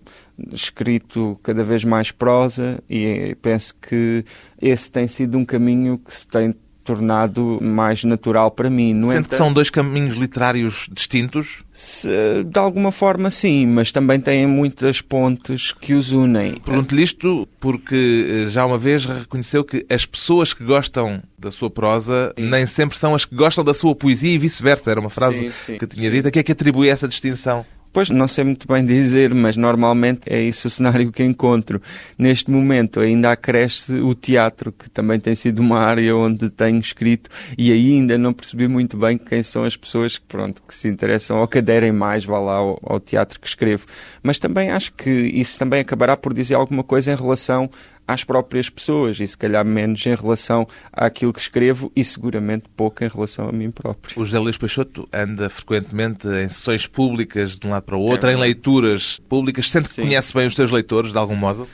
escrito 0.52 1.38
cada 1.42 1.64
vez 1.64 1.82
mais 1.82 2.12
prosa 2.12 2.82
e 2.88 3.36
penso 3.42 3.74
que 3.74 4.24
esse 4.60 4.90
tem 4.90 5.08
sido 5.08 5.36
um 5.36 5.44
caminho 5.44 5.98
que 5.98 6.14
se 6.14 6.26
tem 6.26 6.54
tornado 6.84 7.58
mais 7.62 8.04
natural 8.04 8.50
para 8.50 8.68
mim. 8.70 8.92
No 8.94 9.10
Sente 9.12 9.28
que 9.28 9.36
são 9.36 9.52
dois 9.52 9.70
caminhos 9.70 10.14
literários 10.14 10.88
distintos? 10.92 11.62
Se- 11.72 12.44
De 12.44 12.58
alguma 12.58 12.92
forma, 12.92 13.30
sim, 13.30 13.66
mas 13.66 13.90
também 13.92 14.20
têm 14.20 14.46
muitas 14.46 15.00
pontes 15.00 15.72
que 15.72 15.94
os 15.94 16.12
unem. 16.12 16.54
Pergunto-lhe 16.64 17.02
isto 17.02 17.48
porque 17.60 18.44
eh, 18.46 18.50
já 18.50 18.64
uma 18.66 18.78
vez 18.78 19.04
reconheceu 19.06 19.64
que 19.64 19.84
as 19.88 20.04
pessoas 20.04 20.52
que 20.52 20.64
gostam 20.64 21.22
da 21.38 21.50
sua 21.50 21.70
prosa 21.70 22.32
nem 22.38 22.66
sempre 22.66 22.96
são 22.98 23.14
as 23.14 23.24
que 23.24 23.34
gostam 23.34 23.64
da 23.64 23.74
sua 23.74 23.94
poesia 23.94 24.32
e 24.32 24.38
vice-versa. 24.38 24.90
Era 24.90 25.00
uma 25.00 25.10
frase 25.10 25.38
Sim, 25.38 25.50
sim, 25.66 25.78
que 25.78 25.86
tinha 25.86 26.08
sim. 26.10 26.16
dito. 26.16 26.28
A 26.28 26.30
que 26.30 26.38
é 26.38 26.42
que 26.42 26.52
atribui 26.52 26.88
essa 26.88 27.08
distinção? 27.08 27.64
Pois 27.92 28.08
não 28.08 28.26
sei 28.26 28.44
muito 28.44 28.66
bem 28.66 28.86
dizer, 28.86 29.34
mas 29.34 29.54
normalmente 29.54 30.22
é 30.24 30.40
isso 30.40 30.66
o 30.66 30.70
cenário 30.70 31.12
que 31.12 31.22
encontro. 31.22 31.80
Neste 32.16 32.50
momento 32.50 33.00
ainda 33.00 33.30
acresce 33.30 33.92
o 34.00 34.14
teatro, 34.14 34.72
que 34.72 34.88
também 34.88 35.20
tem 35.20 35.34
sido 35.34 35.58
uma 35.58 35.78
área 35.78 36.16
onde 36.16 36.48
tenho 36.48 36.80
escrito 36.80 37.28
e 37.58 37.70
ainda 37.70 38.16
não 38.16 38.32
percebi 38.32 38.66
muito 38.66 38.96
bem 38.96 39.18
quem 39.18 39.42
são 39.42 39.64
as 39.64 39.76
pessoas 39.76 40.16
que, 40.16 40.24
pronto, 40.24 40.62
que 40.66 40.74
se 40.74 40.88
interessam 40.88 41.38
ou 41.38 41.46
que 41.46 41.58
aderem 41.58 41.92
mais, 41.92 42.24
vá 42.24 42.38
lá, 42.38 42.54
ao, 42.54 42.80
ao 42.82 42.98
teatro 42.98 43.38
que 43.38 43.46
escrevo. 43.46 43.84
Mas 44.22 44.38
também 44.38 44.70
acho 44.70 44.94
que 44.94 45.10
isso 45.10 45.58
também 45.58 45.80
acabará 45.80 46.16
por 46.16 46.32
dizer 46.32 46.54
alguma 46.54 46.82
coisa 46.82 47.12
em 47.12 47.16
relação 47.16 47.68
às 48.06 48.24
próprias 48.24 48.68
pessoas 48.68 49.18
e 49.20 49.26
se 49.26 49.36
calhar 49.36 49.64
menos 49.64 50.04
em 50.06 50.14
relação 50.14 50.66
àquilo 50.92 51.32
que 51.32 51.40
escrevo 51.40 51.90
e 51.94 52.04
seguramente 52.04 52.64
pouco 52.76 53.04
em 53.04 53.08
relação 53.08 53.48
a 53.48 53.52
mim 53.52 53.70
próprio. 53.70 54.20
O 54.20 54.24
José 54.24 54.38
Luís 54.38 54.56
Peixoto 54.56 55.08
anda 55.12 55.48
frequentemente 55.48 56.26
em 56.28 56.48
sessões 56.48 56.86
públicas 56.86 57.58
de 57.58 57.66
um 57.66 57.70
lado 57.70 57.84
para 57.84 57.96
o 57.96 58.00
outro, 58.00 58.28
É 58.28 58.32
em 58.32 58.36
leituras 58.36 59.20
públicas. 59.28 59.70
Sente 59.70 59.88
que 59.88 60.02
conhece 60.02 60.34
bem 60.34 60.46
os 60.46 60.54
seus 60.54 60.70
leitores, 60.70 61.12
de 61.12 61.18
algum 61.18 61.36
modo? 61.36 61.68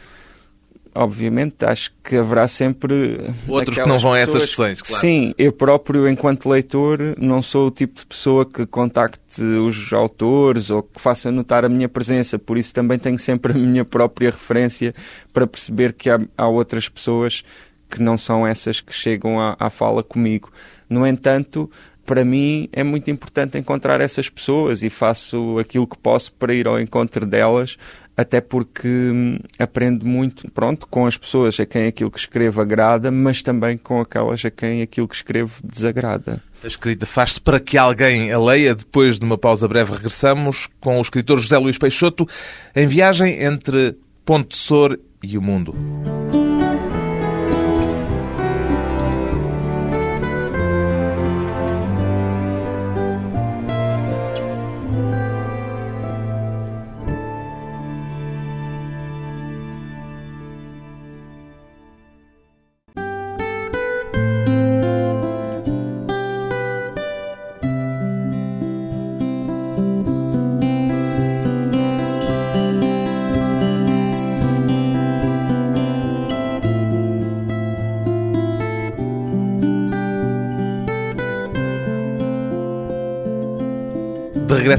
Obviamente, 1.01 1.65
acho 1.65 1.93
que 2.03 2.17
haverá 2.17 2.49
sempre. 2.49 3.21
Outros 3.47 3.79
que 3.79 3.87
não 3.87 4.01
vão 4.01 4.15
a 4.15 4.19
essas 4.19 4.49
sessões, 4.49 4.83
claro. 4.83 5.01
Sim, 5.01 5.33
eu 5.39 5.53
próprio, 5.53 6.09
enquanto 6.09 6.49
leitor, 6.49 6.99
não 7.17 7.41
sou 7.41 7.69
o 7.69 7.71
tipo 7.71 8.01
de 8.01 8.07
pessoa 8.07 8.45
que 8.45 8.67
contacte 8.67 9.41
os 9.41 9.93
autores 9.93 10.71
ou 10.71 10.83
que 10.83 11.01
faça 11.01 11.31
notar 11.31 11.65
a 11.65 11.69
minha 11.69 11.89
presença, 11.89 12.37
por 12.37 12.59
isso 12.59 12.75
também 12.75 12.99
tenho 12.99 13.17
sempre 13.17 13.53
a 13.53 13.55
minha 13.55 13.85
própria 13.85 14.33
referência 14.33 14.93
para 15.33 15.47
perceber 15.47 15.93
que 15.93 16.11
há, 16.11 16.19
há 16.37 16.49
outras 16.49 16.89
pessoas 16.89 17.45
que 17.89 18.03
não 18.03 18.19
são 18.19 18.45
essas 18.45 18.81
que 18.81 18.93
chegam 18.93 19.41
à, 19.41 19.57
à 19.57 19.71
fala 19.71 20.03
comigo. 20.03 20.51
No 20.91 21.07
entanto, 21.07 21.71
para 22.09 22.25
mim 22.25 22.71
é 22.73 22.83
muito 22.83 23.11
importante 23.11 23.59
encontrar 23.59 24.01
essas 24.01 24.31
pessoas 24.31 24.83
e 24.83 24.89
faço 24.89 25.59
aquilo 25.59 25.87
que 25.87 25.99
posso 25.99 26.33
para 26.33 26.55
ir 26.55 26.67
ao 26.67 26.81
encontro 26.81 27.27
delas, 27.27 27.77
até 28.17 28.41
porque 28.41 28.89
hum, 28.89 29.39
aprendo 29.59 30.07
muito, 30.07 30.51
pronto, 30.51 30.89
com 30.89 31.05
as 31.05 31.19
pessoas 31.19 31.61
a 31.61 31.67
quem 31.67 31.87
aquilo 31.87 32.11
que 32.11 32.19
escrevo 32.19 32.63
agrada, 32.63 33.11
mas 33.11 33.43
também 33.43 33.77
com 33.77 34.01
aquelas 34.01 34.43
a 34.43 34.51
quem 34.51 34.81
aquilo 34.81 35.07
que 35.07 35.17
escrevo 35.17 35.61
desagrada. 35.63 36.43
A 36.65 36.67
escrita 36.67 37.05
faz-se 37.05 37.41
para 37.43 37.61
que 37.61 37.77
alguém 37.77 38.33
a 38.33 38.41
leia. 38.41 38.75
Depois 38.75 39.19
de 39.19 39.25
uma 39.27 39.37
pausa 39.37 39.69
breve, 39.69 39.93
regressamos 39.93 40.67
com 40.81 40.97
o 40.99 41.03
escritor 41.03 41.39
José 41.39 41.59
Luís 41.59 41.77
Peixoto 41.77 42.27
em 42.75 42.87
viagem 42.87 43.45
entre 43.45 43.99
Ponte 44.25 44.57
Sor 44.57 44.99
e 45.23 45.37
o 45.37 45.43
mundo. 45.43 45.75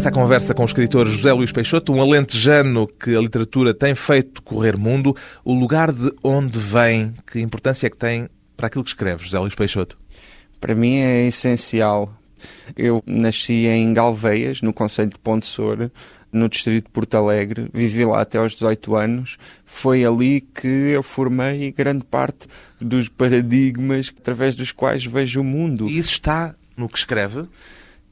À 0.06 0.12
conversa 0.12 0.56
com 0.56 0.63
o 0.63 0.65
escritor 0.65 1.08
José 1.08 1.32
Luís 1.32 1.51
Peixoto, 1.51 1.94
um 1.94 2.01
alentejano 2.01 2.88
que 2.88 3.15
a 3.15 3.20
literatura 3.20 3.75
tem 3.75 3.94
feito 3.94 4.41
correr 4.41 4.75
mundo, 4.75 5.15
o 5.46 5.53
lugar 5.53 5.91
de 5.91 6.12
onde 6.24 6.58
vem, 6.58 7.13
que 7.32 7.39
importância 7.39 7.86
é 7.86 7.89
que 7.91 7.98
tem 7.98 8.27
para 8.58 8.68
aquilo 8.68 8.84
que 8.84 8.89
escreve 8.89 9.24
José 9.24 9.38
Luís 9.38 9.53
Peixoto? 9.53 10.00
Para 10.60 10.74
mim 10.74 10.96
é 10.96 11.27
essencial. 11.27 12.12
Eu 12.75 13.03
nasci 13.06 13.68
em 13.68 13.94
Galveias, 13.94 14.62
no 14.62 14.74
Conselho 14.74 15.12
de 15.12 15.20
Ponte 15.20 15.46
Sor, 15.46 15.91
no 16.32 16.50
distrito 16.50 16.86
de 16.86 16.91
Porto 16.91 17.15
Alegre. 17.15 17.70
Vivi 17.72 18.03
lá 18.03 18.22
até 18.22 18.39
aos 18.39 18.53
18 18.53 18.96
anos. 18.96 19.38
Foi 19.63 20.03
ali 20.03 20.41
que 20.41 20.68
eu 20.68 21.03
formei 21.03 21.72
grande 21.72 22.03
parte 22.03 22.48
dos 22.82 23.10
paradigmas 23.10 24.12
através 24.18 24.56
dos 24.56 24.72
quais 24.72 25.06
vejo 25.06 25.41
o 25.41 25.44
mundo. 25.44 25.88
E 25.88 26.00
isso 26.00 26.12
está 26.12 26.56
no 26.75 26.89
que 26.89 26.98
escreve? 26.98 27.48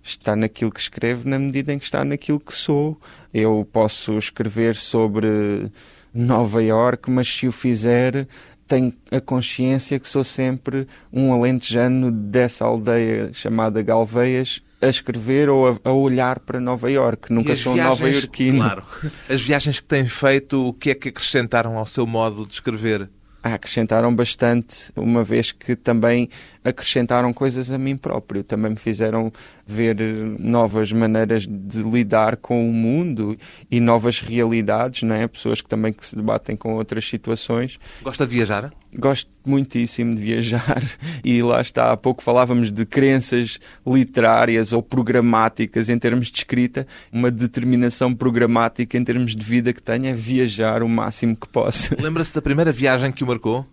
Está 0.10 0.36
naquilo 0.36 0.72
que 0.72 0.80
escrevo 0.80 1.28
na 1.28 1.38
medida 1.38 1.74
em 1.74 1.80
que 1.80 1.86
está 1.86 2.04
naquilo 2.04 2.40
que 2.40 2.54
sou. 2.54 3.00
Eu 3.34 3.68
posso 3.72 4.18
escrever 4.18 4.76
sobre 4.76 5.72
Nova 6.14 6.64
York, 6.64 7.10
mas 7.10 7.28
se 7.28 7.48
o 7.48 7.52
fizer 7.52 8.28
tenho 8.68 8.94
a 9.12 9.22
consciência 9.22 10.00
que 10.00 10.08
sou 10.08 10.24
sempre 10.24 10.88
um 11.12 11.32
alentejano 11.32 12.12
dessa 12.12 12.66
aldeia 12.66 13.32
chamada 13.32 13.82
Galveias 13.82 14.62
a 14.82 14.88
escrever 14.88 15.50
ou 15.50 15.70
a, 15.70 15.78
a 15.86 15.92
olhar 15.92 16.40
para 16.40 16.60
Nova 16.60 16.92
Iorque. 16.92 17.34
Nunca 17.34 17.56
sou 17.56 17.74
um 17.74 17.78
nova 17.78 18.10
iorquino. 18.10 18.60
Claro. 18.60 18.84
As 19.28 19.42
viagens 19.42 19.80
que 19.80 19.86
tem 19.88 20.08
feito, 20.08 20.68
o 20.68 20.74
que 20.74 20.92
é 20.92 20.96
que 20.96 21.10
acrescentaram 21.10 21.78
ao 21.78 21.86
seu 21.86 22.06
modo 22.06 22.46
de 22.46 22.54
escrever? 22.54 23.10
Ah, 23.42 23.54
acrescentaram 23.54 24.14
bastante, 24.14 24.92
uma 24.96 25.24
vez 25.24 25.52
que 25.52 25.76
também 25.76 26.30
acrescentaram 26.68 27.32
coisas 27.32 27.72
a 27.72 27.78
mim 27.78 27.96
próprio. 27.96 28.44
Também 28.44 28.72
me 28.72 28.78
fizeram 28.78 29.32
ver 29.66 29.98
novas 30.40 30.92
maneiras 30.92 31.48
de 31.48 31.82
lidar 31.82 32.38
com 32.38 32.70
o 32.70 32.74
mundo 32.74 33.38
e 33.72 33.80
novas 33.80 34.20
realidades, 34.20 35.04
não 35.04 35.16
é? 35.16 35.28
Pessoas 35.28 35.62
que 35.62 35.70
também 35.70 35.94
que 35.94 36.06
se 36.06 36.16
debatem 36.16 36.56
com 36.56 36.76
outras 36.76 37.08
situações. 37.08 37.80
Gosta 38.02 38.26
de 38.28 38.36
viajar? 38.36 38.74
Gosto 38.94 39.30
muitíssimo 39.46 40.14
de 40.14 40.22
viajar 40.22 40.84
e 41.24 41.42
lá 41.42 41.62
está, 41.62 41.92
há 41.92 41.98
pouco 41.98 42.22
falávamos 42.22 42.70
de 42.70 42.86
crenças 42.86 43.60
literárias 43.86 44.74
ou 44.74 44.82
programáticas 44.82 45.90
em 45.90 45.98
termos 45.98 46.28
de 46.28 46.40
escrita. 46.40 46.86
Uma 47.12 47.32
determinação 47.32 48.14
programática 48.14 48.98
em 48.98 49.04
termos 49.04 49.36
de 49.36 49.44
vida 49.44 49.72
que 49.72 49.82
tenho 49.82 50.08
é 50.08 50.14
viajar 50.14 50.84
o 50.84 50.90
máximo 50.90 51.36
que 51.36 51.48
possa. 51.48 51.96
Lembra-se 52.00 52.36
da 52.36 52.42
primeira 52.42 52.72
viagem 52.72 53.12
que 53.12 53.24
o 53.24 53.28
marcou? 53.28 53.66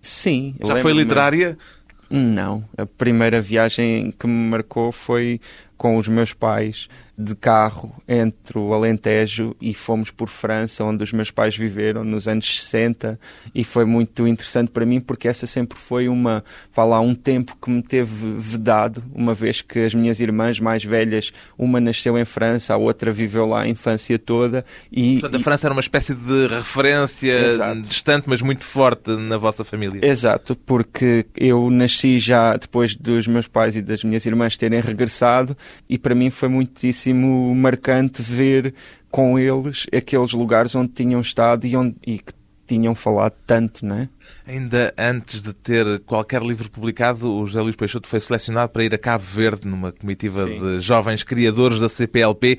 Sim. 0.00 0.54
Já 0.64 0.76
foi 0.76 0.92
literária? 0.92 1.58
Não. 2.10 2.64
A 2.76 2.84
primeira 2.84 3.40
viagem 3.40 4.10
que 4.10 4.26
me 4.26 4.50
marcou 4.50 4.90
foi 4.90 5.40
com 5.76 5.96
os 5.96 6.08
meus 6.08 6.34
pais 6.34 6.88
de 7.20 7.34
carro 7.34 7.94
entre 8.08 8.58
o 8.58 8.72
Alentejo 8.72 9.54
e 9.60 9.74
fomos 9.74 10.10
por 10.10 10.28
França, 10.28 10.82
onde 10.84 11.04
os 11.04 11.12
meus 11.12 11.30
pais 11.30 11.56
viveram 11.56 12.02
nos 12.02 12.26
anos 12.26 12.60
60 12.60 13.18
e 13.54 13.62
foi 13.62 13.84
muito 13.84 14.26
interessante 14.26 14.70
para 14.70 14.86
mim 14.86 15.00
porque 15.00 15.28
essa 15.28 15.46
sempre 15.46 15.78
foi 15.78 16.08
uma, 16.08 16.42
falar 16.72 17.00
um 17.00 17.14
tempo 17.14 17.56
que 17.60 17.70
me 17.70 17.82
teve 17.82 18.34
vedado, 18.38 19.04
uma 19.14 19.34
vez 19.34 19.60
que 19.60 19.80
as 19.80 19.94
minhas 19.94 20.20
irmãs 20.20 20.58
mais 20.58 20.82
velhas, 20.82 21.32
uma 21.58 21.80
nasceu 21.80 22.16
em 22.16 22.24
França, 22.24 22.74
a 22.74 22.76
outra 22.76 23.10
viveu 23.10 23.46
lá 23.46 23.62
a 23.62 23.68
infância 23.68 24.18
toda 24.18 24.64
e... 24.90 25.20
Portanto, 25.20 25.40
a 25.40 25.44
França 25.44 25.66
era 25.66 25.74
uma 25.74 25.80
espécie 25.80 26.14
de 26.14 26.46
referência 26.46 27.46
Exato. 27.46 27.82
distante, 27.82 28.24
mas 28.26 28.40
muito 28.40 28.64
forte 28.64 29.10
na 29.10 29.36
vossa 29.36 29.64
família. 29.64 30.00
Exato, 30.04 30.56
porque 30.56 31.26
eu 31.36 31.70
nasci 31.70 32.18
já 32.18 32.56
depois 32.56 32.96
dos 32.96 33.26
meus 33.26 33.46
pais 33.46 33.76
e 33.76 33.82
das 33.82 34.02
minhas 34.02 34.24
irmãs 34.24 34.56
terem 34.56 34.80
regressado 34.80 35.56
e 35.88 35.98
para 35.98 36.14
mim 36.14 36.30
foi 36.30 36.48
muitíssimo 36.48 37.09
marcante 37.14 38.22
ver 38.22 38.74
com 39.10 39.38
eles 39.38 39.86
aqueles 39.94 40.32
lugares 40.32 40.74
onde 40.74 40.92
tinham 40.92 41.20
estado 41.20 41.66
e, 41.66 41.76
onde, 41.76 41.96
e 42.06 42.18
que 42.18 42.32
tinham 42.66 42.94
falado 42.94 43.34
tanto, 43.44 43.84
não 43.84 43.96
é? 43.96 44.08
Ainda 44.46 44.94
antes 44.96 45.42
de 45.42 45.52
ter 45.52 46.00
qualquer 46.00 46.40
livro 46.40 46.70
publicado, 46.70 47.32
o 47.32 47.44
José 47.44 47.60
Luís 47.60 47.74
Peixoto 47.74 48.06
foi 48.06 48.20
selecionado 48.20 48.70
para 48.70 48.84
ir 48.84 48.94
a 48.94 48.98
Cabo 48.98 49.24
Verde 49.24 49.66
numa 49.66 49.90
comitiva 49.90 50.44
Sim. 50.44 50.60
de 50.60 50.80
jovens 50.80 51.24
criadores 51.24 51.80
da 51.80 51.88
CPLP. 51.88 52.58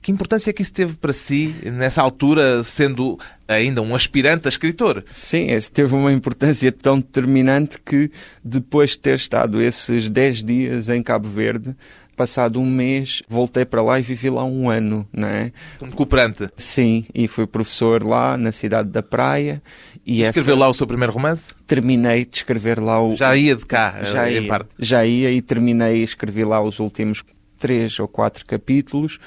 Que 0.00 0.12
importância 0.12 0.50
é 0.50 0.52
que 0.52 0.62
isso 0.62 0.72
teve 0.72 0.94
para 0.94 1.12
si 1.12 1.54
nessa 1.64 2.00
altura, 2.00 2.62
sendo 2.62 3.18
ainda 3.48 3.82
um 3.82 3.96
aspirante 3.96 4.46
a 4.46 4.48
escritor? 4.48 5.04
Sim, 5.10 5.50
isso 5.50 5.72
teve 5.72 5.92
uma 5.92 6.12
importância 6.12 6.70
tão 6.70 7.00
determinante 7.00 7.78
que 7.84 8.10
depois 8.42 8.90
de 8.90 9.00
ter 9.00 9.16
estado 9.16 9.60
esses 9.60 10.08
10 10.08 10.44
dias 10.44 10.88
em 10.88 11.02
Cabo 11.02 11.28
Verde, 11.28 11.74
passado 12.18 12.60
um 12.60 12.66
mês, 12.68 13.22
voltei 13.28 13.64
para 13.64 13.80
lá 13.80 14.00
e 14.00 14.02
vivi 14.02 14.28
lá 14.28 14.44
um 14.44 14.68
ano, 14.68 15.06
não 15.12 15.28
é? 15.28 15.52
Como 15.78 15.92
cooperante? 15.92 16.48
Sim, 16.56 17.06
e 17.14 17.28
fui 17.28 17.46
professor 17.46 18.02
lá 18.02 18.36
na 18.36 18.50
cidade 18.50 18.90
da 18.90 19.02
Praia. 19.02 19.62
E 20.04 20.22
Escreveu 20.22 20.54
essa... 20.54 20.60
lá 20.60 20.68
o 20.68 20.74
seu 20.74 20.86
primeiro 20.86 21.12
romance? 21.12 21.44
Terminei 21.66 22.24
de 22.24 22.38
escrever 22.38 22.80
lá 22.80 23.00
o... 23.00 23.14
Já 23.14 23.36
ia 23.36 23.54
de 23.54 23.64
cá, 23.64 24.02
já 24.02 24.28
ia, 24.28 24.46
parte. 24.48 24.70
Já 24.78 25.06
ia 25.06 25.30
e 25.30 25.40
terminei, 25.40 26.02
escrevi 26.02 26.44
lá 26.44 26.60
os 26.60 26.80
últimos 26.80 27.22
três 27.58 27.98
ou 28.00 28.08
quatro 28.08 28.44
capítulos 28.44 29.18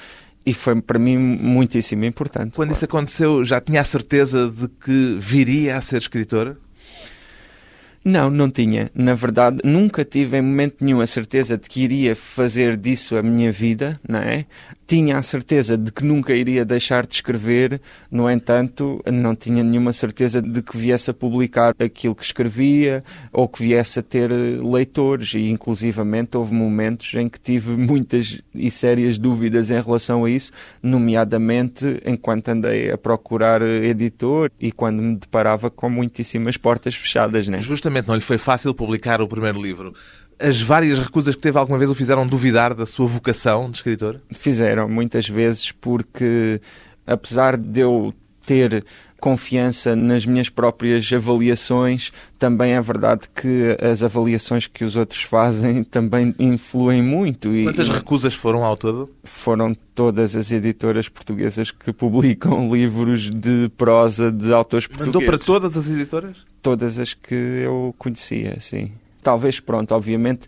e 0.44 0.52
foi 0.52 0.80
para 0.82 0.98
mim 0.98 1.16
muitíssimo 1.16 2.04
importante. 2.04 2.56
Quando 2.56 2.68
claro. 2.68 2.72
isso 2.74 2.84
aconteceu, 2.84 3.44
já 3.44 3.60
tinha 3.60 3.80
a 3.80 3.84
certeza 3.84 4.50
de 4.50 4.68
que 4.68 5.16
viria 5.18 5.78
a 5.78 5.80
ser 5.80 5.98
escritora? 5.98 6.58
Não, 8.04 8.30
não 8.30 8.50
tinha. 8.50 8.90
Na 8.94 9.14
verdade, 9.14 9.58
nunca 9.64 10.04
tive 10.04 10.36
em 10.36 10.42
momento 10.42 10.84
nenhum 10.84 11.00
a 11.00 11.06
certeza 11.06 11.56
de 11.56 11.68
que 11.68 11.82
iria 11.82 12.16
fazer 12.16 12.76
disso 12.76 13.16
a 13.16 13.22
minha 13.22 13.52
vida, 13.52 14.00
não 14.08 14.18
é? 14.18 14.44
Tinha 14.86 15.18
a 15.18 15.22
certeza 15.22 15.76
de 15.78 15.90
que 15.90 16.04
nunca 16.04 16.34
iria 16.34 16.64
deixar 16.64 17.06
de 17.06 17.14
escrever, 17.14 17.80
no 18.10 18.28
entanto, 18.28 19.02
não 19.10 19.34
tinha 19.34 19.62
nenhuma 19.62 19.92
certeza 19.92 20.42
de 20.42 20.62
que 20.62 20.76
viesse 20.76 21.10
a 21.10 21.14
publicar 21.14 21.74
aquilo 21.78 22.14
que 22.14 22.24
escrevia 22.24 23.02
ou 23.32 23.48
que 23.48 23.62
viesse 23.62 23.98
a 24.00 24.02
ter 24.02 24.30
leitores 24.30 25.34
e, 25.34 25.48
inclusivamente, 25.48 26.36
houve 26.36 26.52
momentos 26.52 27.14
em 27.14 27.28
que 27.28 27.40
tive 27.40 27.70
muitas 27.76 28.40
e 28.54 28.70
sérias 28.70 29.18
dúvidas 29.18 29.70
em 29.70 29.80
relação 29.80 30.24
a 30.24 30.30
isso, 30.30 30.52
nomeadamente 30.82 32.00
enquanto 32.04 32.48
andei 32.48 32.90
a 32.90 32.98
procurar 32.98 33.62
editor 33.62 34.50
e 34.60 34.70
quando 34.72 35.02
me 35.02 35.16
deparava 35.16 35.70
com 35.70 35.88
muitíssimas 35.88 36.56
portas 36.56 36.94
fechadas, 36.94 37.48
né? 37.48 37.60
Justamente 37.60 38.08
não 38.08 38.14
lhe 38.14 38.20
foi 38.20 38.38
fácil 38.38 38.74
publicar 38.74 39.20
o 39.20 39.28
primeiro 39.28 39.60
livro. 39.60 39.94
As 40.42 40.60
várias 40.60 40.98
recusas 40.98 41.36
que 41.36 41.40
teve 41.40 41.56
alguma 41.56 41.78
vez 41.78 41.88
o 41.88 41.94
fizeram 41.94 42.26
duvidar 42.26 42.74
da 42.74 42.84
sua 42.84 43.06
vocação 43.06 43.70
de 43.70 43.76
escritor? 43.76 44.20
Fizeram, 44.32 44.88
muitas 44.88 45.28
vezes, 45.28 45.70
porque 45.70 46.60
apesar 47.06 47.56
de 47.56 47.80
eu 47.80 48.12
ter 48.44 48.84
confiança 49.20 49.94
nas 49.94 50.26
minhas 50.26 50.48
próprias 50.48 51.08
avaliações, 51.12 52.10
também 52.40 52.72
é 52.72 52.80
verdade 52.80 53.28
que 53.32 53.76
as 53.80 54.02
avaliações 54.02 54.66
que 54.66 54.84
os 54.84 54.96
outros 54.96 55.22
fazem 55.22 55.84
também 55.86 56.34
influem 56.40 57.00
muito. 57.00 57.54
E, 57.54 57.62
Quantas 57.62 57.88
recusas 57.88 58.34
foram 58.34 58.64
ao 58.64 58.76
todo? 58.76 59.08
Foram 59.22 59.76
todas 59.94 60.34
as 60.34 60.50
editoras 60.50 61.08
portuguesas 61.08 61.70
que 61.70 61.92
publicam 61.92 62.68
livros 62.74 63.30
de 63.30 63.68
prosa 63.76 64.32
de 64.32 64.52
autores 64.52 64.88
portugueses. 64.88 65.14
Mandou 65.14 65.24
para 65.24 65.38
todas 65.38 65.76
as 65.76 65.88
editoras? 65.88 66.38
Todas 66.60 66.98
as 66.98 67.14
que 67.14 67.34
eu 67.34 67.94
conhecia, 67.96 68.58
sim. 68.58 68.90
Talvez, 69.22 69.60
pronto, 69.60 69.94
obviamente 69.94 70.46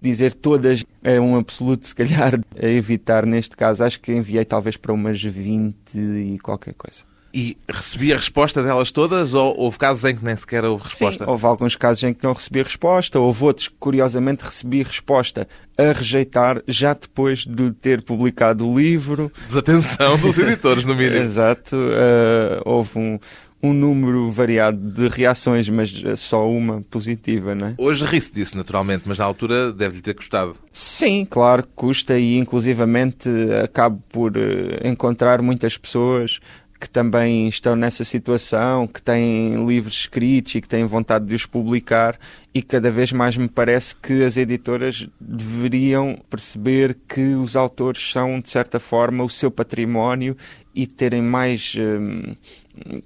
dizer 0.00 0.34
todas 0.34 0.84
é 1.02 1.20
um 1.20 1.36
absoluto, 1.36 1.86
se 1.86 1.94
calhar, 1.94 2.40
a 2.60 2.66
evitar 2.66 3.26
neste 3.26 3.56
caso. 3.56 3.84
Acho 3.84 4.00
que 4.00 4.12
enviei 4.12 4.44
talvez 4.44 4.76
para 4.76 4.92
umas 4.92 5.22
20 5.22 5.74
e 5.96 6.38
qualquer 6.38 6.74
coisa. 6.74 7.04
E 7.32 7.58
recebi 7.68 8.10
a 8.10 8.16
resposta 8.16 8.62
delas 8.62 8.90
todas 8.90 9.34
ou 9.34 9.54
houve 9.58 9.76
casos 9.76 10.02
em 10.04 10.16
que 10.16 10.24
nem 10.24 10.34
sequer 10.34 10.64
houve 10.64 10.84
resposta? 10.84 11.24
Sim, 11.24 11.30
houve 11.30 11.44
alguns 11.44 11.76
casos 11.76 12.02
em 12.02 12.14
que 12.14 12.24
não 12.24 12.32
recebi 12.32 12.62
resposta, 12.62 13.20
houve 13.20 13.44
outros 13.44 13.68
que 13.68 13.74
curiosamente 13.78 14.42
recebi 14.44 14.82
resposta 14.82 15.46
a 15.76 15.92
rejeitar 15.92 16.62
já 16.66 16.94
depois 16.94 17.44
de 17.44 17.70
ter 17.72 18.02
publicado 18.02 18.66
o 18.66 18.76
livro. 18.76 19.30
Desatenção 19.46 20.16
dos 20.16 20.38
editores, 20.38 20.86
no 20.86 20.94
mínimo. 20.94 21.16
Exato. 21.20 21.76
Uh, 21.76 22.62
houve 22.64 22.98
um, 22.98 23.18
um 23.62 23.72
número 23.72 24.30
variado 24.30 24.78
de 24.78 25.08
reações, 25.08 25.68
mas 25.68 25.92
só 26.16 26.48
uma 26.48 26.82
positiva, 26.82 27.54
não 27.54 27.68
é? 27.68 27.74
Hoje 27.76 28.04
ri-se 28.04 28.32
disso, 28.32 28.56
naturalmente, 28.56 29.04
mas 29.06 29.18
na 29.18 29.24
altura 29.24 29.72
deve-lhe 29.72 30.02
ter 30.02 30.14
custado. 30.14 30.56
Sim, 30.72 31.26
claro 31.28 31.64
que 31.64 31.70
custa 31.74 32.18
e 32.18 32.36
inclusivamente 32.36 33.28
acabo 33.62 34.02
por 34.10 34.36
eh, 34.36 34.80
encontrar 34.88 35.42
muitas 35.42 35.76
pessoas 35.76 36.40
que 36.80 36.88
também 36.88 37.48
estão 37.48 37.74
nessa 37.74 38.04
situação, 38.04 38.86
que 38.86 39.02
têm 39.02 39.66
livros 39.66 39.94
escritos 39.94 40.54
e 40.54 40.60
que 40.60 40.68
têm 40.68 40.84
vontade 40.84 41.26
de 41.26 41.34
os 41.34 41.44
publicar, 41.44 42.16
e 42.54 42.62
cada 42.62 42.90
vez 42.90 43.12
mais 43.12 43.36
me 43.36 43.48
parece 43.48 43.96
que 43.96 44.22
as 44.22 44.36
editoras 44.36 45.08
deveriam 45.20 46.18
perceber 46.30 46.96
que 47.08 47.34
os 47.34 47.56
autores 47.56 48.12
são, 48.12 48.40
de 48.40 48.48
certa 48.48 48.78
forma, 48.78 49.24
o 49.24 49.28
seu 49.28 49.50
património 49.50 50.36
e 50.74 50.86
terem 50.86 51.20
mais, 51.22 51.74
hum, 51.76 52.36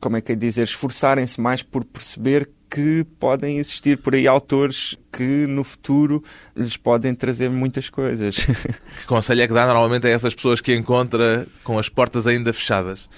como 0.00 0.16
é 0.16 0.20
que 0.20 0.32
é 0.32 0.34
dizer, 0.34 0.64
esforçarem-se 0.64 1.40
mais 1.40 1.62
por 1.62 1.84
perceber 1.84 2.48
que 2.70 3.04
podem 3.20 3.58
existir 3.58 3.98
por 3.98 4.14
aí 4.14 4.26
autores 4.26 4.96
que 5.12 5.46
no 5.46 5.62
futuro 5.62 6.24
lhes 6.56 6.76
podem 6.76 7.14
trazer 7.14 7.50
muitas 7.50 7.90
coisas. 7.90 8.46
Que 9.02 9.06
conselho 9.06 9.42
é 9.42 9.48
que 9.48 9.52
dá 9.52 9.66
normalmente 9.66 10.06
a 10.06 10.10
essas 10.10 10.34
pessoas 10.34 10.60
que 10.60 10.74
encontra 10.74 11.46
com 11.64 11.78
as 11.78 11.88
portas 11.88 12.26
ainda 12.26 12.52
fechadas? 12.52 13.08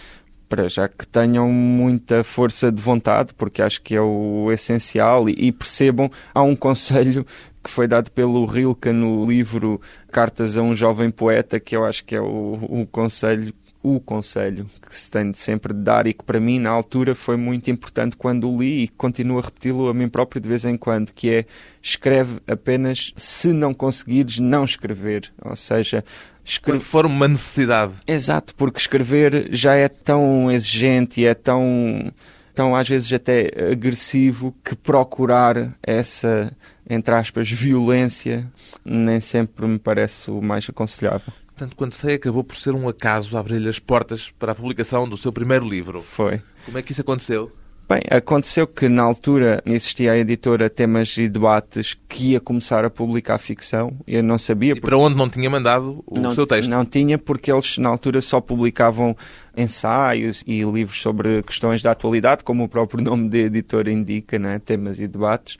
para 0.49 0.69
já 0.69 0.89
que 0.89 1.07
tenham 1.07 1.51
muita 1.51 2.23
força 2.23 2.71
de 2.71 2.81
vontade, 2.81 3.33
porque 3.35 3.61
acho 3.61 3.83
que 3.83 3.97
é 3.97 4.01
o 4.01 4.53
essencial, 4.53 5.29
e, 5.29 5.51
percebam, 5.51 6.09
há 6.33 6.43
um 6.43 6.55
conselho 6.55 7.27
que 7.63 7.71
foi 7.71 7.89
dado 7.89 8.11
pelo 8.11 8.45
Rilke 8.45 8.93
no 8.93 9.25
livro 9.25 9.81
Cartas 10.13 10.57
a 10.57 10.63
um 10.63 10.75
Jovem 10.75 11.11
Poeta, 11.11 11.59
que 11.59 11.75
eu 11.75 11.85
acho 11.85 12.05
que 12.05 12.15
é 12.15 12.21
o, 12.21 12.59
o 12.69 12.87
conselho 12.87 13.55
o 13.85 14.01
conselho 14.01 14.67
que 14.81 14.97
se 14.97 15.11
tem 15.11 15.31
de 15.31 15.39
sempre 15.39 15.75
de 15.75 15.81
dar 15.81 16.07
e 16.07 16.15
que 16.15 16.25
para 16.25 16.41
mim 16.41 16.59
na 16.59 16.71
altura 16.71 17.15
foi 17.15 17.37
muito 17.37 17.71
importante 17.71 18.17
quando 18.17 18.51
o 18.51 18.59
li 18.63 18.85
e 18.85 18.89
continuo 18.89 19.39
a 19.39 19.43
repeti-lo 19.43 19.91
a 19.91 19.95
mim 19.95 20.09
próprio 20.09 20.41
de 20.41 20.49
vez 20.49 20.65
em 20.65 20.75
quando, 20.75 21.13
que 21.13 21.31
é 21.31 21.45
escreve 21.83 22.41
apenas 22.49 23.13
se 23.15 23.53
não 23.53 23.75
conseguires 23.75 24.39
não 24.39 24.65
escrever, 24.65 25.31
ou 25.45 25.55
seja, 25.55 26.03
Escre... 26.43 26.73
Quando 26.73 26.83
for 26.83 27.07
uma 27.07 27.27
necessidade. 27.27 27.95
Exato, 28.07 28.55
porque 28.55 28.79
escrever 28.79 29.49
já 29.51 29.75
é 29.75 29.89
tão 29.89 30.51
exigente 30.51 31.23
e 31.23 31.27
é 31.27 31.35
tão 31.35 32.13
tão 32.55 32.77
às 32.77 32.89
vezes 32.89 33.13
até 33.13 33.51
agressivo 33.73 34.55
que 34.65 34.77
procurar 34.77 35.75
essa, 35.83 36.57
entre 36.89 37.15
aspas, 37.15 37.51
violência 37.51 38.47
nem 38.85 39.21
sempre 39.21 39.67
me 39.67 39.79
parece 39.79 40.31
o 40.31 40.41
mais 40.41 40.67
aconselhável. 40.69 41.33
Portanto, 41.55 41.77
quando 41.77 41.93
sei, 41.93 42.17
acabou 42.17 42.43
por 42.43 42.57
ser 42.57 42.75
um 42.75 42.89
acaso 42.89 43.37
abrir-lhe 43.37 43.69
as 43.69 43.79
portas 43.79 44.33
para 44.39 44.51
a 44.51 44.55
publicação 44.55 45.09
do 45.09 45.17
seu 45.17 45.33
primeiro 45.33 45.69
livro. 45.69 46.03
Foi. 46.03 46.43
Como 46.65 46.77
é 46.77 46.83
que 46.83 46.91
isso 46.91 47.01
aconteceu? 47.01 47.53
Bem, 47.89 48.01
aconteceu 48.11 48.67
que 48.67 48.89
na 48.89 49.03
altura 49.03 49.63
existia 49.65 50.13
a 50.13 50.19
editora 50.19 50.69
Temas 50.69 51.17
e 51.17 51.29
Debates 51.29 51.97
que 52.09 52.33
ia 52.33 52.41
começar 52.41 52.85
a 52.85 52.91
publicar 52.91 53.39
ficção. 53.39 53.97
Eu 54.07 54.23
não 54.23 54.37
sabia. 54.37 54.73
E 54.73 54.81
para 54.81 54.97
onde 54.97 55.17
não 55.17 55.29
tinha 55.29 55.49
mandado 55.49 56.03
o 56.07 56.19
não, 56.19 56.33
seu 56.33 56.47
texto? 56.47 56.69
Não 56.69 56.85
tinha, 56.85 57.19
porque 57.19 57.53
eles 57.53 57.79
na 57.79 57.91
altura 57.91 58.21
só 58.21 58.41
publicavam 58.41 59.15
ensaios 59.57 60.43
e 60.47 60.63
livros 60.65 61.01
sobre 61.01 61.43
questões 61.43 61.83
da 61.83 61.93
atualidade, 61.93 62.43
como 62.43 62.65
o 62.65 62.69
próprio 62.69 63.05
nome 63.05 63.29
da 63.29 63.39
editora 63.39 63.93
indica, 63.93 64.39
né? 64.41 64.59
Temas 64.59 64.99
e 64.99 65.07
Debates. 65.07 65.57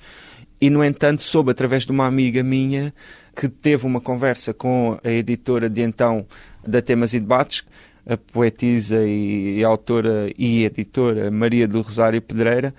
E, 0.59 0.71
no 0.71 0.83
entanto, 0.83 1.23
soube 1.23 1.51
através 1.51 1.85
de 1.85 1.93
uma 1.93 2.07
amiga 2.07 2.43
minha 2.43 2.93
que 3.35 3.49
teve 3.49 3.87
uma 3.87 4.01
conversa 4.01 4.55
com 4.55 4.99
a 5.03 5.11
editora 5.11 5.69
de 5.69 5.83
então 5.83 6.27
da 6.67 6.81
Temas 6.81 7.13
e 7.13 7.21
Debates 7.21 7.65
a 8.07 8.17
poetisa 8.17 9.03
e, 9.07 9.59
e 9.59 9.65
autora 9.65 10.31
e 10.37 10.65
editora 10.65 11.31
Maria 11.31 11.67
do 11.67 11.81
Rosário 11.81 12.21
Pedreira, 12.21 12.75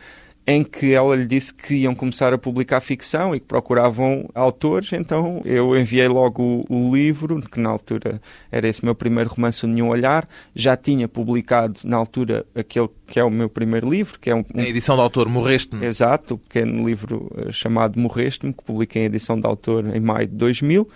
em 0.47 0.63
que 0.63 0.93
ela 0.93 1.15
lhe 1.15 1.25
disse 1.25 1.53
que 1.53 1.73
iam 1.75 1.95
começar 1.95 2.31
a 2.31 2.37
publicar 2.37 2.79
ficção 2.79 3.35
e 3.35 3.39
que 3.39 3.45
procuravam 3.47 4.29
autores, 4.35 4.93
então 4.93 5.41
eu 5.43 5.77
enviei 5.77 6.07
logo 6.07 6.63
o, 6.69 6.89
o, 6.89 6.95
livro, 6.95 7.39
que 7.41 7.59
na 7.59 7.69
altura 7.69 8.21
era 8.51 8.67
esse 8.67 8.85
meu 8.85 8.93
primeiro 8.93 9.31
romance, 9.31 9.65
Nenhum 9.65 9.89
Olhar, 9.89 10.27
já 10.55 10.77
tinha 10.77 11.07
publicado 11.07 11.79
na 11.83 11.97
altura 11.97 12.45
aquele 12.53 12.89
que 13.07 13.19
é 13.19 13.23
o 13.23 13.29
meu 13.29 13.49
primeiro 13.49 13.89
livro, 13.89 14.19
que 14.19 14.29
é 14.29 14.35
um... 14.35 14.45
um... 14.53 14.61
A 14.61 14.67
edição 14.67 14.95
do 14.95 15.01
autor 15.01 15.27
Morreste-me. 15.27 15.85
Exato, 15.85 16.35
o 16.35 16.37
pequeno 16.37 16.87
livro 16.87 17.31
eh, 17.37 17.51
chamado 17.51 17.99
Morreste-me, 17.99 18.53
que 18.53 18.63
publiquei 18.63 19.03
em 19.03 19.05
edição 19.05 19.39
do 19.39 19.47
autor 19.47 19.95
em 19.95 19.99
maio 19.99 20.27
de 20.27 20.35
2000, 20.35 20.87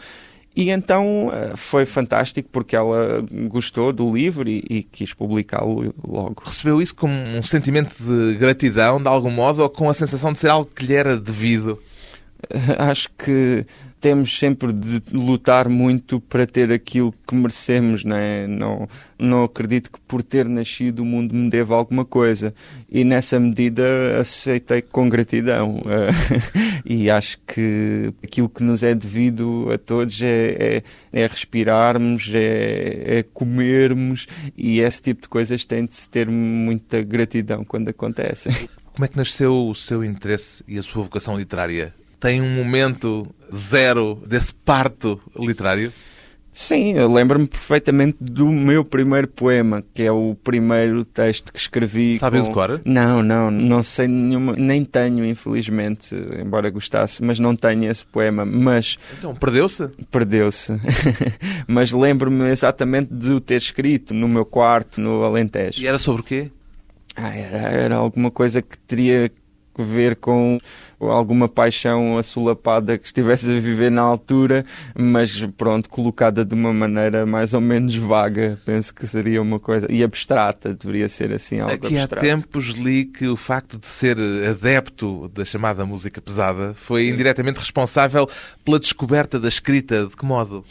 e 0.59 0.71
então 0.71 1.31
eh, 1.31 1.53
foi 1.55 1.85
fantástico 1.85 2.49
porque 2.51 2.75
ela 2.75 3.23
gostou 3.47 3.93
do 3.93 4.13
livro 4.13 4.49
e, 4.49 4.61
e 4.69 4.83
quis 4.83 5.13
publicá-lo 5.13 5.95
logo. 6.05 6.43
Recebeu 6.45 6.81
isso 6.81 6.93
como 6.93 7.13
um 7.13 7.41
sentimento 7.41 7.95
de 7.97 8.35
gratidão, 8.35 8.99
de 8.99 9.07
algum 9.07 9.31
modo, 9.31 9.63
ou 9.63 9.69
com 9.69 9.89
a 9.89 9.93
sensação 9.93 10.33
de 10.33 10.39
ser 10.39 10.49
algo 10.49 10.69
que 10.75 10.85
lhe 10.85 10.95
era 10.95 11.15
devido? 11.15 11.79
Acho 12.77 13.09
que 13.17 13.65
temos 13.99 14.37
sempre 14.37 14.71
de 14.71 15.01
lutar 15.11 15.67
muito 15.67 16.19
para 16.21 16.47
ter 16.47 16.71
aquilo 16.71 17.13
que 17.27 17.35
merecemos, 17.35 18.03
não 18.03 18.15
é? 18.15 18.47
Não, 18.47 18.87
não 19.17 19.43
acredito 19.43 19.91
que 19.91 19.99
por 20.01 20.23
ter 20.23 20.47
nascido 20.47 21.01
o 21.01 21.05
mundo 21.05 21.35
me 21.35 21.49
deva 21.49 21.75
alguma 21.75 22.05
coisa 22.05 22.53
e 22.89 23.03
nessa 23.03 23.39
medida 23.39 23.83
aceitei 24.19 24.81
com 24.81 25.09
gratidão 25.09 25.81
e 26.85 27.09
acho 27.09 27.37
que 27.45 28.13
aquilo 28.23 28.47
que 28.47 28.63
nos 28.63 28.83
é 28.83 28.95
devido 28.95 29.69
a 29.71 29.77
todos 29.77 30.21
é, 30.21 30.83
é, 31.11 31.21
é 31.23 31.27
respirarmos, 31.27 32.31
é, 32.33 33.19
é, 33.19 33.23
comermos 33.33 34.27
e 34.57 34.79
esse 34.79 35.01
tipo 35.01 35.23
de 35.23 35.27
coisas 35.27 35.65
tem 35.65 35.85
de 35.85 35.95
se 35.95 36.09
ter 36.09 36.27
muita 36.29 37.01
gratidão 37.01 37.65
quando 37.65 37.89
acontecem. 37.89 38.53
Como 38.93 39.05
é 39.05 39.07
que 39.07 39.17
nasceu 39.17 39.67
o 39.67 39.75
seu 39.75 40.03
interesse 40.03 40.63
e 40.67 40.77
a 40.77 40.83
sua 40.83 41.03
vocação 41.03 41.37
literária? 41.37 41.93
Tem 42.19 42.41
um 42.41 42.53
momento 42.53 43.27
zero 43.55 44.21
desse 44.27 44.53
parto 44.53 45.19
literário? 45.37 45.91
Sim, 46.51 46.93
eu 46.93 47.09
lembro-me 47.11 47.47
perfeitamente 47.47 48.17
do 48.19 48.47
meu 48.47 48.83
primeiro 48.83 49.27
poema, 49.27 49.83
que 49.93 50.03
é 50.03 50.11
o 50.11 50.35
primeiro 50.43 51.05
texto 51.05 51.53
que 51.53 51.59
escrevi. 51.59 52.17
Sabe 52.17 52.39
com... 52.39 52.43
de 52.43 52.49
cor? 52.51 52.81
Não, 52.83 53.23
não, 53.23 53.49
não 53.49 53.81
sei 53.81 54.07
nenhuma, 54.07 54.53
nem 54.57 54.83
tenho, 54.83 55.23
infelizmente, 55.23 56.13
embora 56.37 56.69
gostasse, 56.69 57.23
mas 57.23 57.39
não 57.39 57.55
tenho 57.55 57.89
esse 57.89 58.05
poema. 58.05 58.43
Mas. 58.43 58.97
Então, 59.17 59.33
perdeu-se? 59.35 59.87
Perdeu-se. 60.11 60.73
mas 61.65 61.91
lembro-me 61.93 62.49
exatamente 62.49 63.13
de 63.13 63.31
o 63.31 63.39
ter 63.39 63.55
escrito 63.55 64.13
no 64.13 64.27
meu 64.27 64.43
quarto, 64.45 64.99
no 64.99 65.23
Alentejo. 65.23 65.81
E 65.81 65.87
era 65.87 65.97
sobre 65.97 66.21
o 66.21 66.25
quê? 66.25 66.51
Ah, 67.15 67.35
era, 67.35 67.57
era 67.57 67.95
alguma 67.95 68.31
coisa 68.31 68.61
que 68.61 68.79
teria 68.81 69.31
ver 69.83 70.15
com 70.15 70.59
alguma 70.99 71.47
paixão 71.47 72.17
assolapada 72.17 72.97
que 72.97 73.05
estivesse 73.05 73.45
a 73.49 73.59
viver 73.59 73.89
na 73.89 74.01
altura, 74.01 74.65
mas 74.97 75.45
pronto, 75.57 75.89
colocada 75.89 76.43
de 76.43 76.53
uma 76.53 76.73
maneira 76.73 77.25
mais 77.25 77.53
ou 77.53 77.61
menos 77.61 77.95
vaga, 77.95 78.59
penso 78.65 78.93
que 78.93 79.07
seria 79.07 79.41
uma 79.41 79.59
coisa. 79.59 79.87
e 79.89 80.03
abstrata, 80.03 80.73
deveria 80.73 81.07
ser 81.07 81.31
assim 81.31 81.59
algo 81.59 81.73
Aqui 81.73 81.97
abstrato. 81.97 82.15
há 82.15 82.19
tempos 82.19 82.65
li 82.67 83.05
que 83.05 83.27
o 83.27 83.37
facto 83.37 83.77
de 83.77 83.87
ser 83.87 84.17
adepto 84.47 85.29
da 85.29 85.45
chamada 85.45 85.85
música 85.85 86.21
pesada 86.21 86.73
foi 86.75 87.03
Sim. 87.03 87.09
indiretamente 87.13 87.59
responsável 87.59 88.29
pela 88.65 88.79
descoberta 88.79 89.39
da 89.39 89.47
escrita. 89.47 90.05
De 90.07 90.15
que 90.15 90.25
modo? 90.25 90.65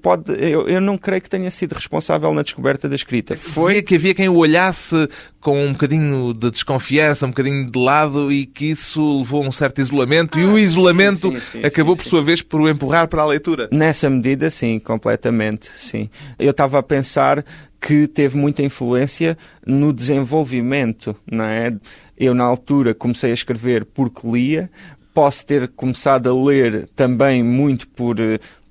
Pode, 0.00 0.32
eu, 0.32 0.68
eu 0.68 0.80
não 0.80 0.96
creio 0.96 1.20
que 1.22 1.28
tenha 1.28 1.50
sido 1.50 1.72
responsável 1.72 2.32
na 2.32 2.42
descoberta 2.42 2.88
da 2.88 2.94
escrita. 2.94 3.36
Foi 3.36 3.72
Dizia 3.72 3.82
que 3.82 3.94
havia 3.94 4.14
quem 4.14 4.28
o 4.28 4.36
olhasse 4.36 5.08
com 5.40 5.66
um 5.66 5.72
bocadinho 5.72 6.32
de 6.32 6.50
desconfiança, 6.50 7.26
um 7.26 7.30
bocadinho 7.30 7.70
de 7.70 7.78
lado 7.78 8.30
e 8.30 8.46
que 8.46 8.66
isso 8.70 9.18
levou 9.18 9.42
a 9.42 9.48
um 9.48 9.52
certo 9.52 9.80
isolamento 9.80 10.38
ah, 10.38 10.40
e 10.40 10.44
o 10.44 10.58
isolamento 10.58 11.30
sim, 11.30 11.40
sim, 11.40 11.60
sim, 11.60 11.64
acabou 11.64 11.96
por 11.96 12.04
sua 12.04 12.22
vez 12.22 12.40
por 12.40 12.60
o 12.60 12.68
empurrar 12.68 13.08
para 13.08 13.22
a 13.22 13.26
leitura. 13.26 13.68
Nessa 13.72 14.08
medida, 14.08 14.50
sim, 14.50 14.78
completamente, 14.78 15.68
sim. 15.68 16.08
Eu 16.38 16.52
estava 16.52 16.78
a 16.78 16.82
pensar 16.82 17.44
que 17.80 18.06
teve 18.06 18.36
muita 18.36 18.62
influência 18.62 19.36
no 19.66 19.92
desenvolvimento, 19.92 21.16
não 21.30 21.44
é? 21.44 21.74
Eu 22.16 22.32
na 22.34 22.44
altura 22.44 22.94
comecei 22.94 23.32
a 23.32 23.34
escrever 23.34 23.84
porque 23.84 24.24
lia, 24.24 24.70
posso 25.12 25.44
ter 25.44 25.68
começado 25.68 26.30
a 26.30 26.44
ler 26.44 26.88
também 26.94 27.42
muito 27.42 27.88
por 27.88 28.16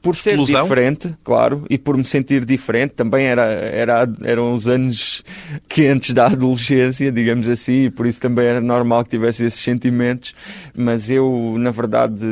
por 0.01 0.15
ser 0.15 0.37
diferente, 0.37 1.15
claro, 1.23 1.63
e 1.69 1.77
por 1.77 1.95
me 1.95 2.03
sentir 2.03 2.43
diferente, 2.43 2.91
também 2.95 3.25
era, 3.25 3.43
era, 3.43 4.09
eram 4.23 4.55
os 4.55 4.67
anos 4.67 5.23
quentes 5.69 6.13
da 6.13 6.25
adolescência, 6.25 7.11
digamos 7.11 7.47
assim, 7.47 7.85
e 7.85 7.89
por 7.91 8.07
isso 8.07 8.19
também 8.19 8.45
era 8.45 8.59
normal 8.59 9.03
que 9.03 9.11
tivesse 9.11 9.45
esses 9.45 9.61
sentimentos, 9.61 10.33
mas 10.75 11.09
eu, 11.09 11.55
na 11.59 11.69
verdade, 11.69 12.25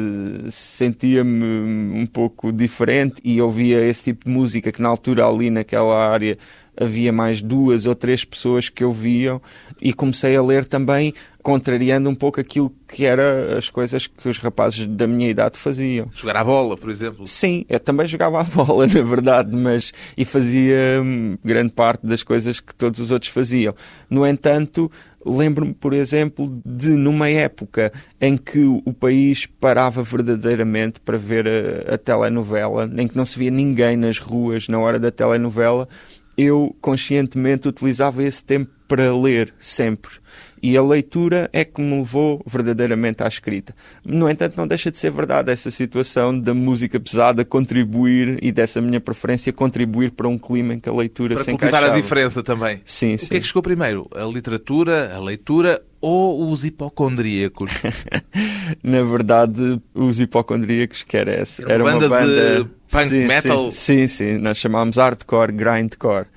sentia-me 0.49 1.45
um 1.93 2.07
pouco 2.07 2.51
diferente 2.51 3.21
e 3.23 3.39
ouvia 3.39 3.85
esse 3.85 4.05
tipo 4.05 4.25
de 4.25 4.31
música 4.31 4.71
que 4.71 4.81
na 4.81 4.89
altura 4.89 5.27
ali 5.27 5.51
naquela 5.51 6.09
área 6.09 6.37
havia 6.79 7.11
mais 7.11 7.41
duas 7.41 7.85
ou 7.85 7.93
três 7.93 8.23
pessoas 8.23 8.69
que 8.69 8.83
ouviam 8.83 9.41
e 9.81 9.93
comecei 9.93 10.35
a 10.35 10.41
ler 10.41 10.65
também 10.65 11.13
contrariando 11.41 12.09
um 12.09 12.15
pouco 12.15 12.39
aquilo 12.39 12.73
que 12.87 13.05
era 13.05 13.57
as 13.57 13.69
coisas 13.69 14.07
que 14.07 14.27
os 14.27 14.37
rapazes 14.39 14.85
da 14.85 15.07
minha 15.07 15.29
idade 15.29 15.57
faziam. 15.57 16.09
Jogar 16.13 16.37
a 16.37 16.43
bola, 16.43 16.77
por 16.77 16.89
exemplo? 16.89 17.25
Sim, 17.25 17.65
eu 17.69 17.79
também 17.79 18.05
jogava 18.05 18.41
a 18.41 18.43
bola, 18.43 18.85
na 18.87 19.01
verdade, 19.01 19.55
mas 19.55 19.93
e 20.17 20.25
fazia 20.25 21.01
hum, 21.01 21.37
grande 21.43 21.71
parte 21.71 22.05
das 22.05 22.23
coisas 22.23 22.59
que 22.59 22.75
todos 22.75 22.99
os 22.99 23.09
outros 23.09 23.31
faziam. 23.31 23.73
No 24.09 24.27
entanto, 24.27 24.91
lembro-me, 25.25 25.73
por 25.73 25.93
exemplo, 25.93 26.61
de 26.65 26.89
numa 26.89 27.29
época 27.29 27.91
em 28.19 28.35
que 28.35 28.59
o 28.59 28.93
país 28.93 29.45
parava 29.45 30.03
verdadeiramente 30.03 30.99
para 30.99 31.17
ver 31.17 31.47
a, 31.47 31.95
a 31.95 31.97
telenovela, 31.97 32.89
em 32.97 33.07
que 33.07 33.15
não 33.15 33.25
se 33.25 33.39
via 33.39 33.51
ninguém 33.51 33.95
nas 33.95 34.19
ruas 34.19 34.67
na 34.67 34.77
hora 34.77 34.99
da 34.99 35.09
telenovela, 35.09 35.87
eu 36.37 36.75
conscientemente 36.81 37.67
utilizava 37.67 38.23
esse 38.23 38.43
tempo 38.43 38.78
para 38.89 39.15
ler 39.15 39.53
sempre. 39.59 40.11
E 40.61 40.75
a 40.75 40.83
leitura 40.83 41.49
é 41.53 41.63
que 41.63 41.79
me 41.81 41.99
levou 41.99 42.43
verdadeiramente 42.45 43.23
à 43.23 43.27
escrita. 43.27 43.73
No 44.03 44.29
entanto, 44.29 44.57
não 44.57 44.67
deixa 44.67 44.91
de 44.91 44.97
ser 44.97 45.11
verdade 45.11 45.51
essa 45.51 45.71
situação 45.71 46.37
da 46.37 46.53
música 46.53 46.99
pesada 46.99 47.45
contribuir 47.45 48.39
e 48.41 48.51
dessa 48.51 48.81
minha 48.81 48.99
preferência 48.99 49.53
contribuir 49.53 50.11
para 50.11 50.27
um 50.27 50.37
clima 50.37 50.73
em 50.73 50.79
que 50.79 50.89
a 50.89 50.91
leitura 50.91 51.35
para 51.35 51.43
se 51.45 51.51
encaixava. 51.51 51.83
Para 51.83 51.93
a 51.93 51.95
diferença 51.95 52.43
também. 52.43 52.81
Sim, 52.83 53.13
o 53.13 53.19
sim. 53.19 53.27
O 53.27 53.29
que 53.29 53.37
é 53.37 53.39
que 53.39 53.47
chegou 53.47 53.61
primeiro? 53.61 54.09
A 54.13 54.25
literatura, 54.25 55.15
a 55.15 55.19
leitura 55.19 55.81
ou 56.01 56.51
os 56.51 56.63
hipocondríacos? 56.63 57.71
Na 58.83 59.03
verdade, 59.03 59.81
os 59.93 60.19
hipocondríacos, 60.19 61.03
que 61.03 61.17
era 61.17 61.31
essa. 61.31 61.63
Era, 61.63 61.83
uma, 61.83 61.93
banda, 61.93 62.09
banda 62.09 62.63
de 62.63 62.69
punk 62.89 63.07
sim, 63.07 63.25
metal? 63.25 63.71
Sim, 63.71 64.07
sim, 64.07 64.07
sim, 64.07 64.37
nós 64.37 64.57
chamámos 64.57 64.97
hardcore, 64.97 65.51
grindcore. 65.51 66.27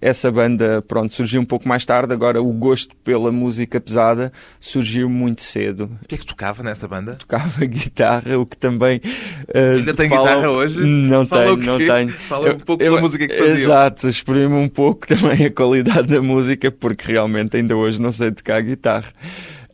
Essa 0.00 0.30
banda, 0.30 0.80
pronto, 0.80 1.12
surgiu 1.12 1.40
um 1.40 1.44
pouco 1.44 1.66
mais 1.66 1.84
tarde, 1.84 2.12
agora 2.12 2.40
o 2.40 2.52
gosto 2.52 2.94
pela 3.02 3.32
música 3.32 3.80
pesada 3.80 4.32
surgiu 4.60 5.10
muito 5.10 5.42
cedo. 5.42 5.90
O 6.00 6.06
que 6.06 6.14
é 6.14 6.18
que 6.18 6.24
tocava 6.24 6.62
nessa 6.62 6.86
banda? 6.86 7.16
Tocava 7.16 7.64
guitarra, 7.66 8.38
o 8.38 8.46
que 8.46 8.56
também... 8.56 9.00
Uh, 9.48 9.78
Ainda 9.78 9.94
tem 9.94 10.08
fala... 10.08 10.28
guitarra 10.28 10.50
hoje? 10.50 10.80
Não 10.80 11.26
fala 11.26 11.44
tenho, 11.46 11.56
não 11.64 11.78
tenho. 11.78 12.12
Fala 12.12 12.54
um 12.54 12.60
pouco 12.60 12.80
eu, 12.80 12.92
pela 12.92 13.00
música 13.00 13.26
que 13.26 13.34
fazia. 13.34 13.54
Exato, 13.54 14.08
exprimo 14.08 14.56
um 14.56 14.68
pouco 14.68 15.04
também 15.08 15.46
a 15.46 15.50
qualidade 15.50 16.06
da 16.06 16.22
música, 16.22 16.70
porque 16.70 17.10
realmente 17.10 17.56
ainda 17.56 17.76
hoje 17.76 18.00
não 18.00 18.12
sei 18.12 18.30
tocar 18.30 18.62
guitarra. 18.62 19.07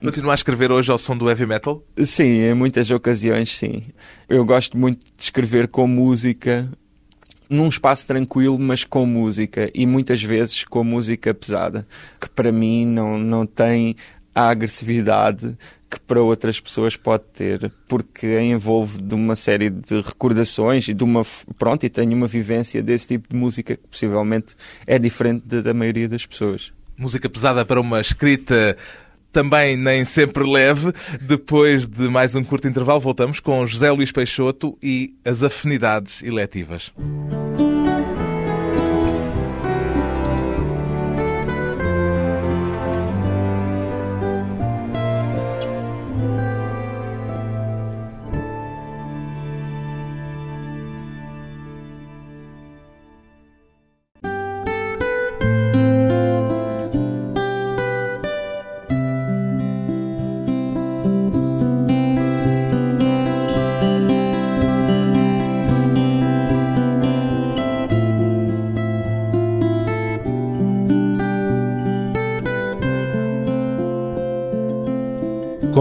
Continua 0.01 0.33
a 0.33 0.35
escrever 0.35 0.71
hoje 0.71 0.91
ao 0.91 0.99
som 0.99 1.17
do 1.17 1.29
heavy 1.29 1.47
metal? 1.47 1.83
Sim, 2.05 2.41
em 2.43 2.55
muitas 2.55 2.91
ocasiões, 2.91 3.57
sim. 3.57 3.85
Eu 4.29 4.45
gosto 4.45 4.77
muito 4.77 5.07
de 5.17 5.23
escrever 5.23 5.69
com 5.69 5.87
música 5.87 6.71
num 7.49 7.69
espaço 7.69 8.07
tranquilo, 8.07 8.59
mas 8.59 8.85
com 8.85 9.07
música 9.07 9.71
e 9.75 9.87
muitas 9.87 10.23
vezes 10.23 10.65
com 10.65 10.83
música 10.83 11.33
pesada, 11.33 11.87
que 12.21 12.29
para 12.29 12.51
mim 12.51 12.85
não, 12.87 13.19
não 13.19 13.47
tem 13.47 13.97
a 14.35 14.49
agressividade 14.49 15.57
que 15.91 16.01
para 16.01 16.21
outras 16.21 16.59
pessoas 16.59 16.97
pode 16.97 17.25
ter, 17.33 17.73
porque 17.87 18.41
envolve 18.41 19.01
de 19.01 19.15
uma 19.15 19.37
série 19.37 19.71
de 19.71 20.01
recordações 20.01 20.89
e 20.89 20.95
de 20.95 21.05
uma 21.05 21.23
pronto 21.57 21.87
e 21.87 21.89
tenho 21.89 22.17
uma 22.17 22.27
vivência 22.27 22.83
desse 22.83 23.09
tipo 23.09 23.29
de 23.29 23.37
música 23.37 23.77
que 23.77 23.87
possivelmente 23.87 24.57
é 24.87 24.99
diferente 24.99 25.63
da 25.63 25.73
maioria 25.73 26.09
das 26.09 26.27
pessoas. 26.27 26.73
Música 26.97 27.29
pesada 27.29 27.65
para 27.65 27.81
uma 27.81 28.01
escrita 28.01 28.77
também 29.35 29.77
nem 29.77 30.05
sempre 30.05 30.49
leve. 30.49 30.93
Depois 31.21 31.87
de 31.87 32.09
mais 32.09 32.37
um 32.37 32.45
curto 32.45 32.69
intervalo, 32.69 33.01
voltamos 33.01 33.41
com 33.41 33.67
José 33.67 33.91
Luís 33.91 34.13
Peixoto 34.13 34.79
e 34.81 35.13
as 35.25 35.43
afinidades 35.43 36.23
eletivas. 36.23 36.93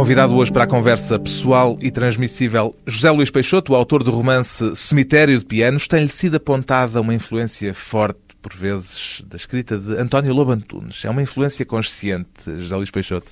Convidado 0.04 0.36
hoje 0.36 0.52
para 0.52 0.66
a 0.66 0.68
conversa 0.68 1.18
pessoal 1.18 1.78
e 1.80 1.90
transmissível, 1.90 2.76
José 2.86 3.10
Luís 3.10 3.32
Peixoto, 3.32 3.74
autor 3.74 4.04
do 4.04 4.12
romance 4.12 4.76
Cemitério 4.76 5.40
de 5.40 5.46
Pianos, 5.46 5.88
tem-lhe 5.88 6.10
sido 6.10 6.36
apontada 6.36 7.00
uma 7.00 7.14
influência 7.14 7.74
forte, 7.74 8.20
por 8.42 8.54
vezes, 8.54 9.24
da 9.26 9.38
escrita 9.38 9.80
de 9.80 9.96
António 9.96 10.34
Lobo 10.34 10.52
Antunes. 10.52 11.06
É 11.06 11.10
uma 11.10 11.22
influência 11.22 11.66
consciente, 11.66 12.28
José 12.46 12.76
Luís 12.76 12.92
Peixoto? 12.92 13.32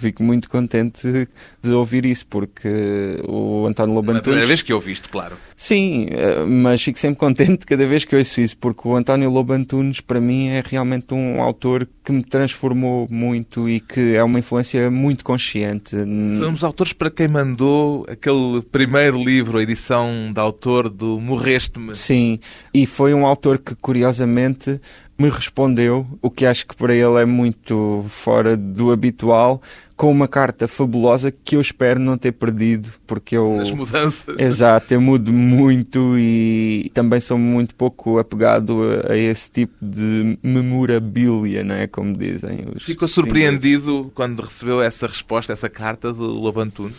Fico 0.00 0.22
muito 0.22 0.50
contente 0.50 1.28
de 1.62 1.70
ouvir 1.70 2.04
isso, 2.06 2.26
porque 2.26 3.20
o 3.28 3.66
António 3.66 3.94
Lobo 3.94 4.10
Antunes... 4.10 4.16
É 4.16 4.20
a 4.20 4.22
primeira 4.22 4.46
vez 4.46 4.62
que 4.62 4.72
ouviste, 4.72 5.08
claro. 5.08 5.36
Sim, 5.56 6.08
eh, 6.10 6.44
mas 6.46 6.82
fico 6.82 6.98
sempre 6.98 7.18
contente 7.18 7.66
cada 7.66 7.86
vez 7.86 8.04
que 8.04 8.16
ouço 8.16 8.40
isso, 8.40 8.56
porque 8.56 8.88
o 8.88 8.96
António 8.96 9.30
Lobo 9.30 9.52
Antunes, 9.52 10.00
para 10.00 10.20
mim, 10.20 10.48
é 10.48 10.62
realmente 10.64 11.12
um 11.12 11.42
autor 11.42 11.86
que 12.02 12.12
me 12.12 12.24
transformou 12.24 13.06
muito 13.10 13.68
e 13.68 13.78
que 13.78 14.16
é 14.16 14.24
uma 14.24 14.38
influência 14.38 14.90
muito 14.90 15.22
consciente. 15.22 15.90
Foi 15.90 16.48
um 16.48 16.52
dos 16.52 16.64
autores 16.64 16.92
para 16.92 17.10
quem 17.10 17.28
mandou 17.28 18.06
aquele 18.08 18.62
primeiro 18.72 19.22
livro, 19.22 19.58
a 19.58 19.62
edição 19.62 20.32
de 20.32 20.40
autor 20.40 20.88
do 20.88 21.20
Morreste-me. 21.20 21.94
Sim, 21.94 22.40
e 22.72 22.86
foi 22.86 23.12
um 23.12 23.26
autor 23.26 23.58
que, 23.58 23.74
curiosamente, 23.74 24.80
me 25.20 25.28
respondeu, 25.28 26.06
o 26.22 26.30
que 26.30 26.46
acho 26.46 26.66
que 26.66 26.74
para 26.74 26.94
ele 26.94 27.20
é 27.20 27.26
muito 27.26 28.06
fora 28.08 28.56
do 28.56 28.90
habitual, 28.90 29.60
com 29.94 30.10
uma 30.10 30.26
carta 30.26 30.66
fabulosa 30.66 31.30
que 31.30 31.56
eu 31.56 31.60
espero 31.60 32.00
não 32.00 32.16
ter 32.16 32.32
perdido, 32.32 32.88
porque 33.06 33.36
eu. 33.36 33.56
Nas 33.56 33.70
mudanças. 33.70 34.34
Exato, 34.38 34.94
eu 34.94 35.00
mudo 35.00 35.30
muito 35.30 36.16
e 36.18 36.90
também 36.94 37.20
sou 37.20 37.36
muito 37.36 37.74
pouco 37.74 38.18
apegado 38.18 38.80
a, 38.82 39.12
a 39.12 39.16
esse 39.16 39.50
tipo 39.50 39.74
de 39.82 40.38
memorabilia, 40.42 41.62
não 41.62 41.74
é? 41.74 41.86
Como 41.86 42.16
dizem. 42.16 42.68
Ficou 42.78 43.06
surpreendido 43.06 43.90
ingleses. 43.90 44.12
quando 44.14 44.40
recebeu 44.40 44.80
essa 44.80 45.06
resposta, 45.06 45.52
essa 45.52 45.68
carta 45.68 46.14
do 46.14 46.24
Lobantuno? 46.24 46.94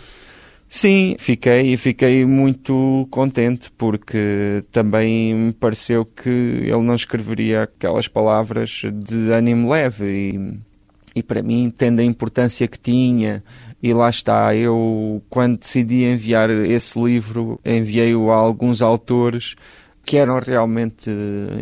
Sim, 0.73 1.17
fiquei 1.19 1.73
e 1.73 1.77
fiquei 1.77 2.25
muito 2.25 3.05
contente 3.11 3.69
porque 3.77 4.63
também 4.71 5.35
me 5.35 5.51
pareceu 5.51 6.05
que 6.05 6.29
ele 6.29 6.81
não 6.81 6.95
escreveria 6.95 7.63
aquelas 7.63 8.07
palavras 8.07 8.81
de 8.93 9.31
ânimo 9.33 9.69
leve 9.69 10.05
e, 11.13 11.19
e 11.19 11.21
para 11.21 11.43
mim, 11.43 11.69
tendo 11.77 11.99
a 11.99 12.05
importância 12.05 12.69
que 12.69 12.79
tinha, 12.79 13.43
e 13.83 13.93
lá 13.93 14.09
está, 14.09 14.55
eu 14.55 15.21
quando 15.29 15.59
decidi 15.59 16.05
enviar 16.05 16.49
esse 16.49 16.97
livro, 16.97 17.59
enviei-o 17.65 18.31
a 18.31 18.37
alguns 18.37 18.81
autores 18.81 19.55
que 20.05 20.15
eram 20.15 20.39
realmente 20.39 21.11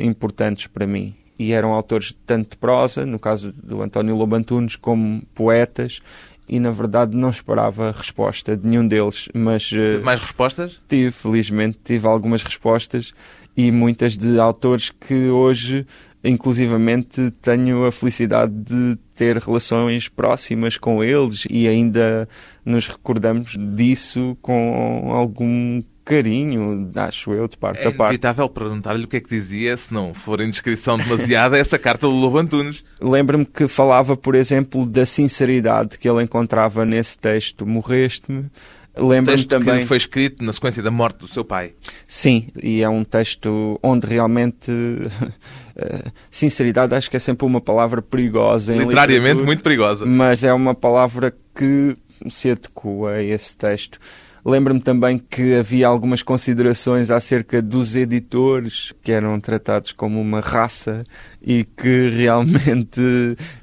importantes 0.03 0.67
para 0.67 0.85
mim. 0.85 1.15
E 1.39 1.51
eram 1.53 1.71
autores 1.71 2.13
tanto 2.27 2.51
de 2.51 2.57
prosa, 2.57 3.05
no 3.07 3.17
caso 3.17 3.53
do 3.53 3.81
António 3.81 4.15
Lobantunes, 4.15 4.75
como 4.75 5.23
poetas, 5.33 6.01
e 6.49 6.59
na 6.59 6.71
verdade 6.71 7.15
não 7.15 7.29
esperava 7.29 7.93
resposta 7.95 8.57
de 8.57 8.67
nenhum 8.67 8.87
deles, 8.87 9.29
mas... 9.33 9.69
Eh, 9.73 9.91
tive 9.91 10.03
mais 10.03 10.19
respostas? 10.19 10.81
Tive, 10.87 11.11
felizmente, 11.11 11.79
tive 11.83 12.07
algumas 12.07 12.41
respostas 12.41 13.13
e 13.55 13.71
muitas 13.71 14.17
de 14.17 14.39
autores 14.39 14.89
que 14.89 15.29
hoje, 15.29 15.85
inclusivamente, 16.23 17.31
tenho 17.41 17.85
a 17.85 17.91
felicidade 17.91 18.53
de 18.53 18.97
ter 19.15 19.37
relações 19.37 20.07
próximas 20.07 20.77
com 20.77 21.03
eles 21.03 21.45
e 21.49 21.67
ainda 21.67 22.27
nos 22.65 22.87
recordamos 22.87 23.55
disso 23.75 24.37
com 24.41 25.11
algum 25.13 25.81
carinho, 26.09 26.91
acho 26.95 27.33
eu, 27.33 27.47
de 27.47 27.57
parte 27.57 27.79
é 27.79 27.87
a 27.87 27.91
parte. 27.91 28.01
É 28.01 28.05
inevitável 28.05 28.49
perguntar-lhe 28.49 29.03
o 29.03 29.07
que 29.07 29.17
é 29.17 29.19
que 29.19 29.29
dizia, 29.29 29.77
se 29.77 29.93
não 29.93 30.13
for 30.13 30.41
indiscrição 30.41 30.97
demasiada, 30.97 31.57
essa 31.57 31.77
carta 31.77 32.07
do 32.07 32.13
Lobo 32.13 32.39
Antunes. 32.39 32.83
Lembro-me 32.99 33.45
que 33.45 33.67
falava, 33.67 34.17
por 34.17 34.35
exemplo, 34.35 34.89
da 34.89 35.05
sinceridade 35.05 35.97
que 35.97 36.09
ele 36.09 36.23
encontrava 36.23 36.85
nesse 36.85 37.17
texto, 37.17 37.65
Morreste-me, 37.65 38.49
Lembro-me 38.97 39.45
também. 39.45 39.79
que 39.79 39.85
foi 39.85 39.97
escrito 39.97 40.43
na 40.43 40.51
sequência 40.51 40.81
da 40.83 40.91
morte 40.91 41.19
do 41.19 41.27
seu 41.27 41.45
pai. 41.45 41.73
Sim, 42.07 42.47
e 42.61 42.81
é 42.81 42.89
um 42.89 43.03
texto 43.03 43.79
onde 43.83 44.07
realmente. 44.07 44.71
Eh, 45.81 46.11
sinceridade, 46.29 46.93
acho 46.93 47.09
que 47.09 47.15
é 47.15 47.19
sempre 47.21 47.45
uma 47.45 47.61
palavra 47.61 48.01
perigosa. 48.01 48.75
Literariamente 48.75 49.41
muito 49.43 49.63
perigosa. 49.63 50.05
Mas 50.05 50.43
é 50.43 50.51
uma 50.51 50.75
palavra 50.75 51.33
que 51.55 51.95
se 52.29 52.51
adequa 52.51 53.11
a 53.11 53.23
esse 53.23 53.55
texto. 53.55 53.97
Lembro-me 54.45 54.79
também 54.79 55.17
que 55.17 55.55
havia 55.55 55.87
algumas 55.87 56.23
considerações 56.23 57.11
acerca 57.11 57.61
dos 57.61 57.95
editores 57.95 58.93
que 59.03 59.11
eram 59.11 59.39
tratados 59.39 59.91
como 59.91 60.19
uma 60.19 60.39
raça 60.39 61.03
e 61.41 61.63
que 61.63 62.09
realmente 62.09 63.01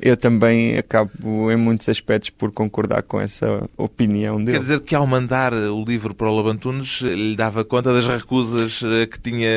eu 0.01 0.17
também 0.17 0.79
acabo 0.79 1.51
em 1.51 1.57
muitos 1.57 1.89
aspectos 1.89 2.31
por 2.31 2.51
concordar 2.53 3.03
com 3.03 3.21
essa 3.21 3.69
opinião 3.77 4.43
dele. 4.43 4.59
Quer 4.59 4.63
dizer 4.63 4.81
que 4.81 4.95
ao 4.95 5.07
mandar 5.07 5.53
o 5.53 5.85
livro 5.85 6.15
para 6.15 6.29
o 6.29 6.37
Labantunes 6.37 7.01
lhe 7.01 7.37
dava 7.37 7.65
conta 7.65 7.93
das 7.93 8.07
recusas 8.07 8.81
eh, 8.83 9.07
que 9.07 9.19
tinha 9.21 9.49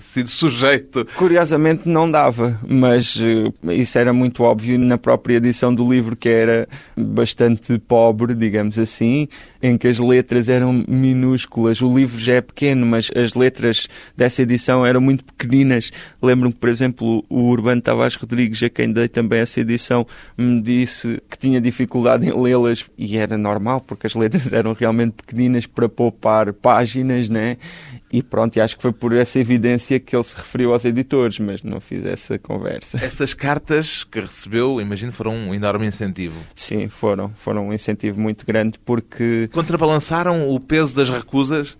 sido 0.00 0.28
sujeito? 0.28 1.06
Curiosamente 1.16 1.88
não 1.88 2.10
dava, 2.10 2.58
mas 2.68 3.18
eh, 3.20 3.72
isso 3.74 3.98
era 3.98 4.12
muito 4.12 4.42
óbvio 4.42 4.78
na 4.78 4.98
própria 4.98 5.36
edição 5.36 5.74
do 5.74 5.90
livro 5.90 6.14
que 6.16 6.28
era 6.28 6.68
bastante 6.96 7.78
pobre, 7.78 8.34
digamos 8.34 8.78
assim, 8.78 9.28
em 9.62 9.76
que 9.76 9.88
as 9.88 9.98
letras 9.98 10.48
eram 10.48 10.84
minúsculas. 10.86 11.80
O 11.80 11.96
livro 11.96 12.18
já 12.18 12.34
é 12.34 12.40
pequeno, 12.40 12.86
mas 12.86 13.10
as 13.16 13.34
letras 13.34 13.88
dessa 14.16 14.42
edição 14.42 14.86
eram 14.86 15.00
muito 15.00 15.24
pequeninas. 15.24 15.90
Lembro-me 16.22 16.54
por 16.58 16.68
exemplo, 16.68 17.24
o 17.28 17.47
Urbano 17.48 17.80
Tavares 17.80 18.16
Rodrigues, 18.16 18.62
a 18.62 18.68
quem 18.68 18.92
dei 18.92 19.08
também 19.08 19.40
essa 19.40 19.60
edição, 19.60 20.06
me 20.36 20.60
disse 20.60 21.20
que 21.28 21.38
tinha 21.38 21.60
dificuldade 21.60 22.26
em 22.26 22.32
lê-las 22.40 22.84
e 22.96 23.16
era 23.16 23.36
normal, 23.36 23.80
porque 23.80 24.06
as 24.06 24.14
letras 24.14 24.52
eram 24.52 24.72
realmente 24.72 25.12
pequeninas 25.12 25.66
para 25.66 25.88
poupar 25.88 26.52
páginas, 26.52 27.28
né? 27.28 27.56
E 28.10 28.22
pronto, 28.22 28.56
e 28.56 28.60
acho 28.60 28.76
que 28.76 28.82
foi 28.82 28.92
por 28.92 29.12
essa 29.12 29.38
evidência 29.38 30.00
que 30.00 30.16
ele 30.16 30.24
se 30.24 30.34
referiu 30.34 30.72
aos 30.72 30.84
editores, 30.84 31.38
mas 31.38 31.62
não 31.62 31.80
fiz 31.80 32.04
essa 32.06 32.38
conversa. 32.38 32.96
Essas 32.96 33.34
cartas 33.34 34.04
que 34.04 34.20
recebeu, 34.20 34.80
imagino, 34.80 35.12
foram 35.12 35.34
um 35.34 35.54
enorme 35.54 35.86
incentivo. 35.86 36.36
Sim, 36.54 36.88
foram. 36.88 37.30
Foram 37.36 37.68
um 37.68 37.72
incentivo 37.72 38.18
muito 38.20 38.46
grande 38.46 38.78
porque... 38.84 39.48
Contrabalançaram 39.52 40.48
o 40.48 40.58
peso 40.58 40.96
das 40.96 41.10
recusas? 41.10 41.76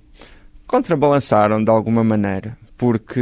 Contrabalançaram, 0.67 1.65
de 1.65 1.71
alguma 1.71 2.05
maneira, 2.05 2.59
porque 2.77 3.21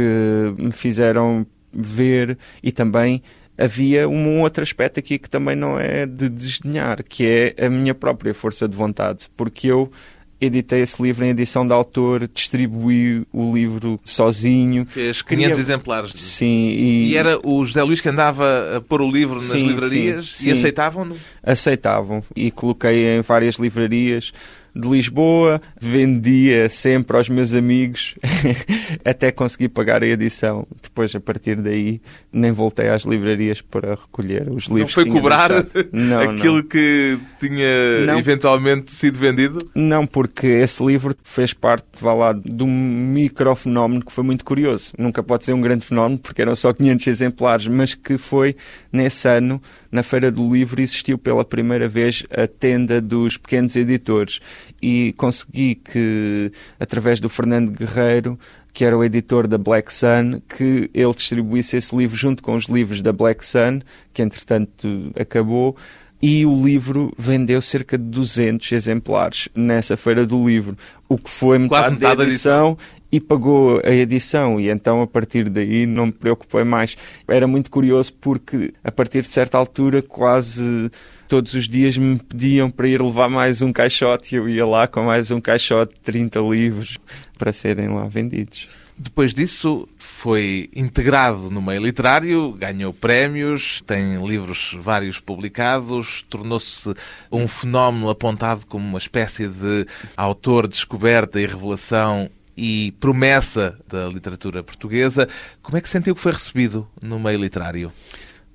me 0.57 0.73
fizeram 0.73 1.45
ver 1.77 2.37
e 2.63 2.71
também 2.71 3.21
havia 3.57 4.07
um 4.07 4.41
outro 4.41 4.63
aspecto 4.63 4.99
aqui 4.99 5.17
que 5.17 5.29
também 5.29 5.55
não 5.55 5.79
é 5.79 6.05
de 6.05 6.29
desdenhar, 6.29 7.03
que 7.03 7.53
é 7.57 7.65
a 7.65 7.69
minha 7.69 7.95
própria 7.95 8.33
força 8.33 8.67
de 8.67 8.75
vontade, 8.75 9.27
porque 9.35 9.67
eu 9.67 9.91
editei 10.39 10.81
esse 10.81 11.01
livro 11.01 11.25
em 11.25 11.29
edição 11.29 11.65
de 11.65 11.73
autor, 11.73 12.29
distribuí 12.31 13.25
o 13.33 13.53
livro 13.53 13.99
sozinho. 14.05 14.85
Fez 14.85 15.21
500 15.21 15.47
Queria... 15.47 15.59
exemplares. 15.59 16.11
Sim. 16.13 16.69
E... 16.69 17.09
e... 17.09 17.17
era 17.17 17.39
o 17.43 17.63
José 17.65 17.81
Luís 17.81 18.01
que 18.01 18.09
andava 18.09 18.77
a 18.77 18.81
pôr 18.81 19.01
o 19.01 19.09
livro 19.09 19.35
nas 19.35 19.45
sim, 19.45 19.67
livrarias 19.67 20.33
sim, 20.35 20.49
e 20.49 20.51
aceitavam-no? 20.51 21.15
Aceitavam. 21.41 22.23
E 22.35 22.51
coloquei 22.51 23.17
em 23.17 23.21
várias 23.21 23.55
livrarias 23.55 24.31
de 24.77 24.87
Lisboa, 24.87 25.59
vendia 25.81 26.69
sempre 26.69 27.17
aos 27.17 27.27
meus 27.27 27.53
amigos 27.53 28.15
até 29.03 29.31
conseguir 29.31 29.69
pagar 29.69 30.03
a 30.03 30.07
edição. 30.07 30.67
Depois, 30.81 31.15
a 31.15 31.19
partir 31.19 31.55
daí, 31.55 31.99
nem 32.31 32.51
voltei 32.51 32.89
às 32.89 33.03
livrarias 33.03 33.61
para 33.61 33.95
recolher 33.95 34.49
os 34.49 34.65
livros. 34.65 34.79
Não 34.79 34.87
foi 34.87 35.05
cobrar 35.05 35.49
não, 35.91 36.19
aquilo 36.21 36.57
não. 36.57 36.63
que 36.63 37.17
tinha 37.39 38.05
Não. 38.05 38.19
eventualmente 38.19 38.91
sido 38.91 39.17
vendido? 39.17 39.57
Não, 39.73 40.05
porque 40.05 40.47
esse 40.47 40.83
livro 40.83 41.15
fez 41.23 41.53
parte, 41.53 41.85
vá 41.99 42.13
lá, 42.13 42.33
de 42.33 42.63
um 42.63 42.67
microfenómeno 42.67 44.05
que 44.05 44.11
foi 44.11 44.23
muito 44.23 44.45
curioso. 44.45 44.93
Nunca 44.97 45.23
pode 45.23 45.45
ser 45.45 45.53
um 45.53 45.61
grande 45.61 45.85
fenómeno, 45.85 46.19
porque 46.19 46.41
eram 46.41 46.55
só 46.55 46.71
500 46.73 47.07
exemplares, 47.07 47.67
mas 47.67 47.95
que 47.95 48.17
foi, 48.17 48.55
nesse 48.91 49.27
ano, 49.27 49.61
na 49.91 50.03
Feira 50.03 50.31
do 50.31 50.51
Livro, 50.51 50.81
existiu 50.81 51.17
pela 51.17 51.45
primeira 51.45 51.87
vez 51.87 52.23
a 52.31 52.47
tenda 52.47 53.01
dos 53.01 53.37
pequenos 53.37 53.75
editores. 53.75 54.39
E 54.81 55.13
consegui 55.17 55.75
que, 55.75 56.51
através 56.79 57.19
do 57.19 57.29
Fernando 57.29 57.71
Guerreiro, 57.71 58.39
que 58.73 58.85
era 58.85 58.95
o 58.95 59.03
editor 59.03 59.47
da 59.47 59.57
Black 59.57 59.91
Sun, 59.91 60.39
que 60.47 60.89
ele 60.93 61.13
distribuísse 61.13 61.77
esse 61.77 61.95
livro 61.95 62.15
junto 62.15 62.43
com 62.43 62.55
os 62.55 62.65
livros 62.65 63.01
da 63.01 63.11
Black 63.11 63.43
Sun, 63.45 63.79
que 64.13 64.21
entretanto 64.21 65.11
acabou, 65.19 65.75
e 66.21 66.45
o 66.45 66.65
livro 66.65 67.13
vendeu 67.17 67.61
cerca 67.61 67.97
de 67.97 68.03
200 68.03 68.71
exemplares 68.71 69.49
nessa 69.55 69.95
feira 69.95 70.25
do 70.25 70.47
livro, 70.47 70.75
o 71.07 71.17
que 71.17 71.29
foi 71.29 71.57
metade, 71.57 71.95
metade 71.95 71.99
da 71.99 72.15
da 72.15 72.23
edição 72.23 72.77
e 73.11 73.19
pagou 73.19 73.81
a 73.83 73.91
edição 73.91 74.59
e 74.59 74.69
então 74.69 75.01
a 75.01 75.07
partir 75.07 75.49
daí 75.49 75.85
não 75.85 76.07
me 76.07 76.11
preocupei 76.11 76.63
mais. 76.63 76.97
Era 77.27 77.47
muito 77.47 77.71
curioso 77.71 78.13
porque 78.13 78.73
a 78.83 78.91
partir 78.91 79.21
de 79.21 79.27
certa 79.27 79.57
altura 79.57 80.01
quase 80.01 80.91
todos 81.27 81.53
os 81.53 81.67
dias 81.67 81.97
me 81.97 82.17
pediam 82.17 82.69
para 82.69 82.87
ir 82.87 83.01
levar 83.01 83.29
mais 83.29 83.61
um 83.61 83.71
caixote 83.71 84.35
e 84.35 84.37
eu 84.37 84.49
ia 84.49 84.65
lá 84.65 84.87
com 84.87 85.03
mais 85.03 85.31
um 85.31 85.41
caixote 85.41 85.93
de 85.93 85.99
30 86.01 86.39
livros 86.39 86.97
para 87.37 87.53
serem 87.53 87.89
lá 87.89 88.07
vendidos. 88.07 88.67
Depois 88.99 89.31
disso, 89.31 89.87
foi 89.95 90.71
integrado 90.75 91.51
no 91.51 91.61
meio 91.61 91.83
literário, 91.83 92.53
ganhou 92.53 92.91
prémios, 92.91 93.79
tem 93.85 94.17
livros 94.25 94.75
vários 94.81 95.19
publicados, 95.19 96.25
tornou-se 96.27 96.95
um 97.31 97.47
fenómeno 97.47 98.09
apontado 98.09 98.65
como 98.65 98.83
uma 98.83 98.97
espécie 98.97 99.47
de 99.47 99.85
autor 100.15 100.67
descoberta 100.67 101.39
e 101.39 101.45
revelação 101.45 102.27
e 102.57 102.91
promessa 102.99 103.77
da 103.87 104.07
literatura 104.07 104.63
portuguesa. 104.63 105.29
Como 105.61 105.77
é 105.77 105.81
que 105.81 105.89
sentiu 105.89 106.15
que 106.15 106.21
foi 106.21 106.31
recebido 106.31 106.87
no 107.01 107.19
meio 107.19 107.39
literário? 107.39 107.91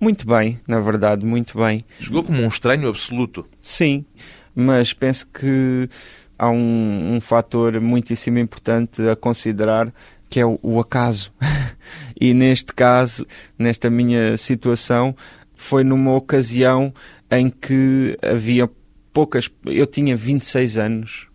Muito 0.00 0.26
bem, 0.26 0.60
na 0.66 0.80
verdade, 0.80 1.24
muito 1.24 1.56
bem. 1.56 1.84
Chegou 2.00 2.24
como 2.24 2.42
um 2.42 2.48
estranho 2.48 2.88
absoluto. 2.88 3.46
Sim, 3.62 4.04
mas 4.52 4.92
penso 4.92 5.28
que 5.28 5.88
há 6.36 6.50
um, 6.50 7.14
um 7.14 7.20
fator 7.20 7.80
muitíssimo 7.80 8.38
importante 8.38 9.00
a 9.08 9.14
considerar 9.14 9.92
que 10.28 10.40
é 10.40 10.46
o, 10.46 10.58
o 10.62 10.80
acaso. 10.80 11.32
e 12.20 12.34
neste 12.34 12.72
caso, 12.72 13.24
nesta 13.56 13.88
minha 13.88 14.36
situação, 14.36 15.14
foi 15.54 15.84
numa 15.84 16.14
ocasião 16.14 16.92
em 17.30 17.48
que 17.48 18.18
havia 18.22 18.68
poucas. 19.12 19.48
Eu 19.66 19.86
tinha 19.86 20.16
26 20.16 20.78
anos. 20.78 21.26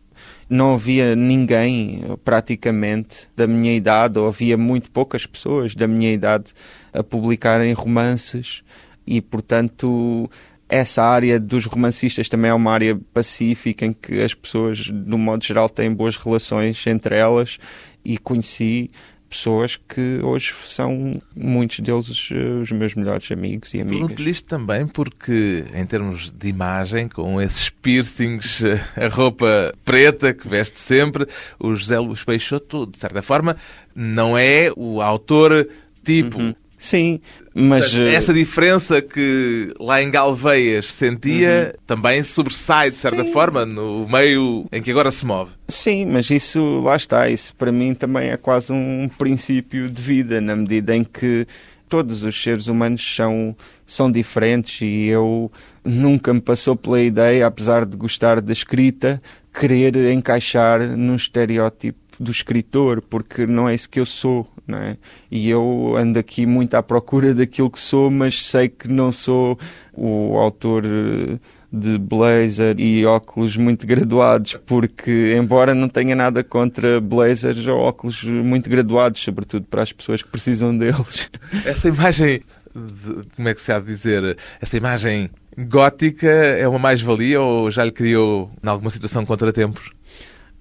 Não 0.49 0.73
havia 0.75 1.15
ninguém, 1.15 2.03
praticamente, 2.23 3.27
da 3.35 3.45
minha 3.45 3.75
idade, 3.75 4.17
ou 4.17 4.27
havia 4.27 4.57
muito 4.57 4.89
poucas 4.89 5.25
pessoas 5.25 5.75
da 5.75 5.87
minha 5.87 6.11
idade 6.11 6.53
a 6.93 7.03
publicarem 7.03 7.73
romances, 7.73 8.63
e 9.05 9.21
portanto 9.21 10.29
essa 10.69 11.01
área 11.01 11.39
dos 11.39 11.65
romancistas 11.65 12.27
também 12.27 12.51
é 12.51 12.53
uma 12.53 12.71
área 12.71 12.99
pacífica 13.13 13.85
em 13.85 13.93
que 13.93 14.21
as 14.21 14.33
pessoas, 14.33 14.79
de 14.79 15.15
modo 15.15 15.43
geral, 15.43 15.69
têm 15.69 15.93
boas 15.93 16.17
relações 16.17 16.85
entre 16.87 17.15
elas. 17.15 17.57
E 18.03 18.17
conheci 18.17 18.89
pessoas 19.29 19.77
que 19.77 20.19
hoje 20.23 20.53
são 20.63 21.21
muitos 21.35 21.79
deles 21.79 22.29
eh, 22.31 22.61
os 22.61 22.71
meus 22.71 22.95
melhores 22.95 23.31
amigos 23.31 23.73
e 23.73 23.81
amigas. 23.81 23.99
Pergunto-lhe 23.99 24.29
isto 24.29 24.45
também 24.45 24.87
porque, 24.87 25.65
em 25.73 25.85
termos 25.85 26.31
de 26.31 26.47
imagem, 26.47 27.07
com 27.07 27.41
esses 27.41 27.69
piercings, 27.69 28.61
eh, 28.63 28.83
a 28.95 29.07
roupa 29.07 29.73
preta 29.83 30.33
que 30.33 30.47
veste 30.47 30.79
sempre, 30.79 31.27
o 31.59 31.75
José 31.75 31.99
Luís 31.99 32.23
Peixoto, 32.23 32.85
de 32.85 32.97
certa 32.97 33.21
forma, 33.21 33.57
não 33.95 34.37
é 34.37 34.71
o 34.75 35.01
autor 35.01 35.67
tipo. 36.03 36.55
Sim, 36.77 37.19
mas 37.55 37.93
eh, 37.95 38.13
Essa 38.13 38.31
diferença 38.33 39.01
que 39.01 39.73
lá 39.79 40.01
em 40.01 40.11
Galveias 40.11 40.93
sentia 40.93 41.75
também 41.87 42.23
sobressai, 42.23 42.91
de 42.91 42.95
certa 42.95 43.23
Sim. 43.23 43.33
forma, 43.33 43.65
no 43.65 44.07
meio 44.07 44.65
em 44.71 44.81
que 44.81 44.91
agora 44.91 45.09
se 45.09 45.25
move. 45.25 45.51
Sim, 45.67 46.05
mas 46.05 46.29
isso 46.29 46.81
lá 46.81 46.95
está, 46.95 47.27
isso 47.29 47.55
para 47.55 47.71
mim 47.71 47.95
também 47.95 48.29
é 48.29 48.37
quase 48.37 48.71
um 48.71 49.09
princípio 49.17 49.89
de 49.89 50.01
vida, 50.01 50.39
na 50.39 50.55
medida 50.55 50.95
em 50.95 51.03
que 51.03 51.47
todos 51.89 52.23
os 52.23 52.41
seres 52.41 52.67
humanos 52.67 53.15
são, 53.15 53.55
são 53.85 54.11
diferentes 54.11 54.81
e 54.81 55.07
eu 55.07 55.51
nunca 55.83 56.33
me 56.33 56.41
passou 56.41 56.75
pela 56.75 57.01
ideia, 57.01 57.47
apesar 57.47 57.85
de 57.85 57.95
gostar 57.97 58.41
da 58.41 58.53
escrita, 58.53 59.21
querer 59.53 60.11
encaixar 60.11 60.81
num 60.95 61.15
estereótipo 61.15 61.97
do 62.19 62.31
escritor, 62.31 63.01
porque 63.01 63.45
não 63.45 63.69
é 63.69 63.75
isso 63.75 63.89
que 63.89 63.99
eu 63.99 64.05
sou, 64.05 64.47
não 64.67 64.77
é? 64.79 64.97
E 65.31 65.49
eu 65.49 65.93
ando 65.97 66.19
aqui 66.19 66.45
muito 66.45 66.75
à 66.75 66.83
procura 66.83 67.33
daquilo 67.33 67.69
que 67.71 67.79
sou, 67.79 68.11
mas 68.11 68.45
sei 68.45 68.67
que 68.69 68.87
não 68.87 69.11
sou 69.11 69.57
o 69.93 70.37
autor 70.37 70.83
eh, 70.85 71.37
de 71.71 71.97
blazer 71.97 72.79
e 72.79 73.05
óculos 73.05 73.55
muito 73.57 73.85
graduados, 73.87 74.57
porque 74.65 75.35
embora 75.37 75.73
não 75.75 75.87
tenha 75.89 76.15
nada 76.15 76.43
contra 76.43 76.99
blazers 77.01 77.65
ou 77.67 77.77
óculos 77.79 78.23
muito 78.23 78.69
graduados, 78.69 79.21
sobretudo 79.21 79.65
para 79.69 79.81
as 79.83 79.91
pessoas 79.91 80.21
que 80.21 80.29
precisam 80.29 80.77
deles. 80.77 81.29
Essa 81.65 81.87
imagem, 81.89 82.41
de- 82.75 83.23
como 83.35 83.47
é 83.49 83.53
que 83.53 83.61
se 83.61 83.71
há 83.71 83.79
de 83.79 83.85
dizer, 83.87 84.37
essa 84.61 84.77
imagem 84.77 85.29
gótica 85.57 86.27
é 86.27 86.67
uma 86.67 86.77
mais-valia 86.79 87.41
ou 87.41 87.69
já 87.71 87.83
lhe 87.83 87.91
criou, 87.91 88.51
em 88.63 88.67
alguma 88.69 88.89
situação, 88.91 89.25
contratempos? 89.25 89.89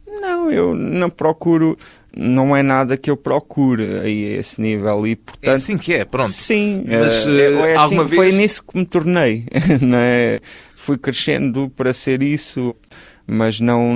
Não, 0.08 0.50
eu 0.50 0.74
não 0.74 1.10
procuro, 1.10 1.76
não 2.16 2.56
é 2.56 2.62
nada 2.62 2.96
que 2.96 3.10
eu 3.10 3.16
procure 3.16 4.00
aí 4.00 4.34
a 4.34 4.40
esse 4.40 4.60
nível 4.60 5.06
e 5.06 5.12
É 5.12 5.16
portanto 5.16 5.54
assim 5.54 5.76
que 5.76 5.92
é, 5.92 6.04
pronto. 6.04 6.32
Sim, 6.32 6.84
Mas, 6.86 7.26
eh, 7.26 7.42
é 7.52 7.72
assim, 7.72 7.76
alguma 7.76 8.08
foi 8.08 8.26
vez- 8.26 8.34
nisso 8.36 8.64
que 8.64 8.78
me 8.78 8.86
tornei. 8.86 9.44
não 9.82 9.98
é? 9.98 10.40
Fui 10.76 10.96
crescendo 10.96 11.70
para 11.76 11.92
ser 11.92 12.22
isso, 12.22 12.74
mas 13.26 13.58
não, 13.60 13.94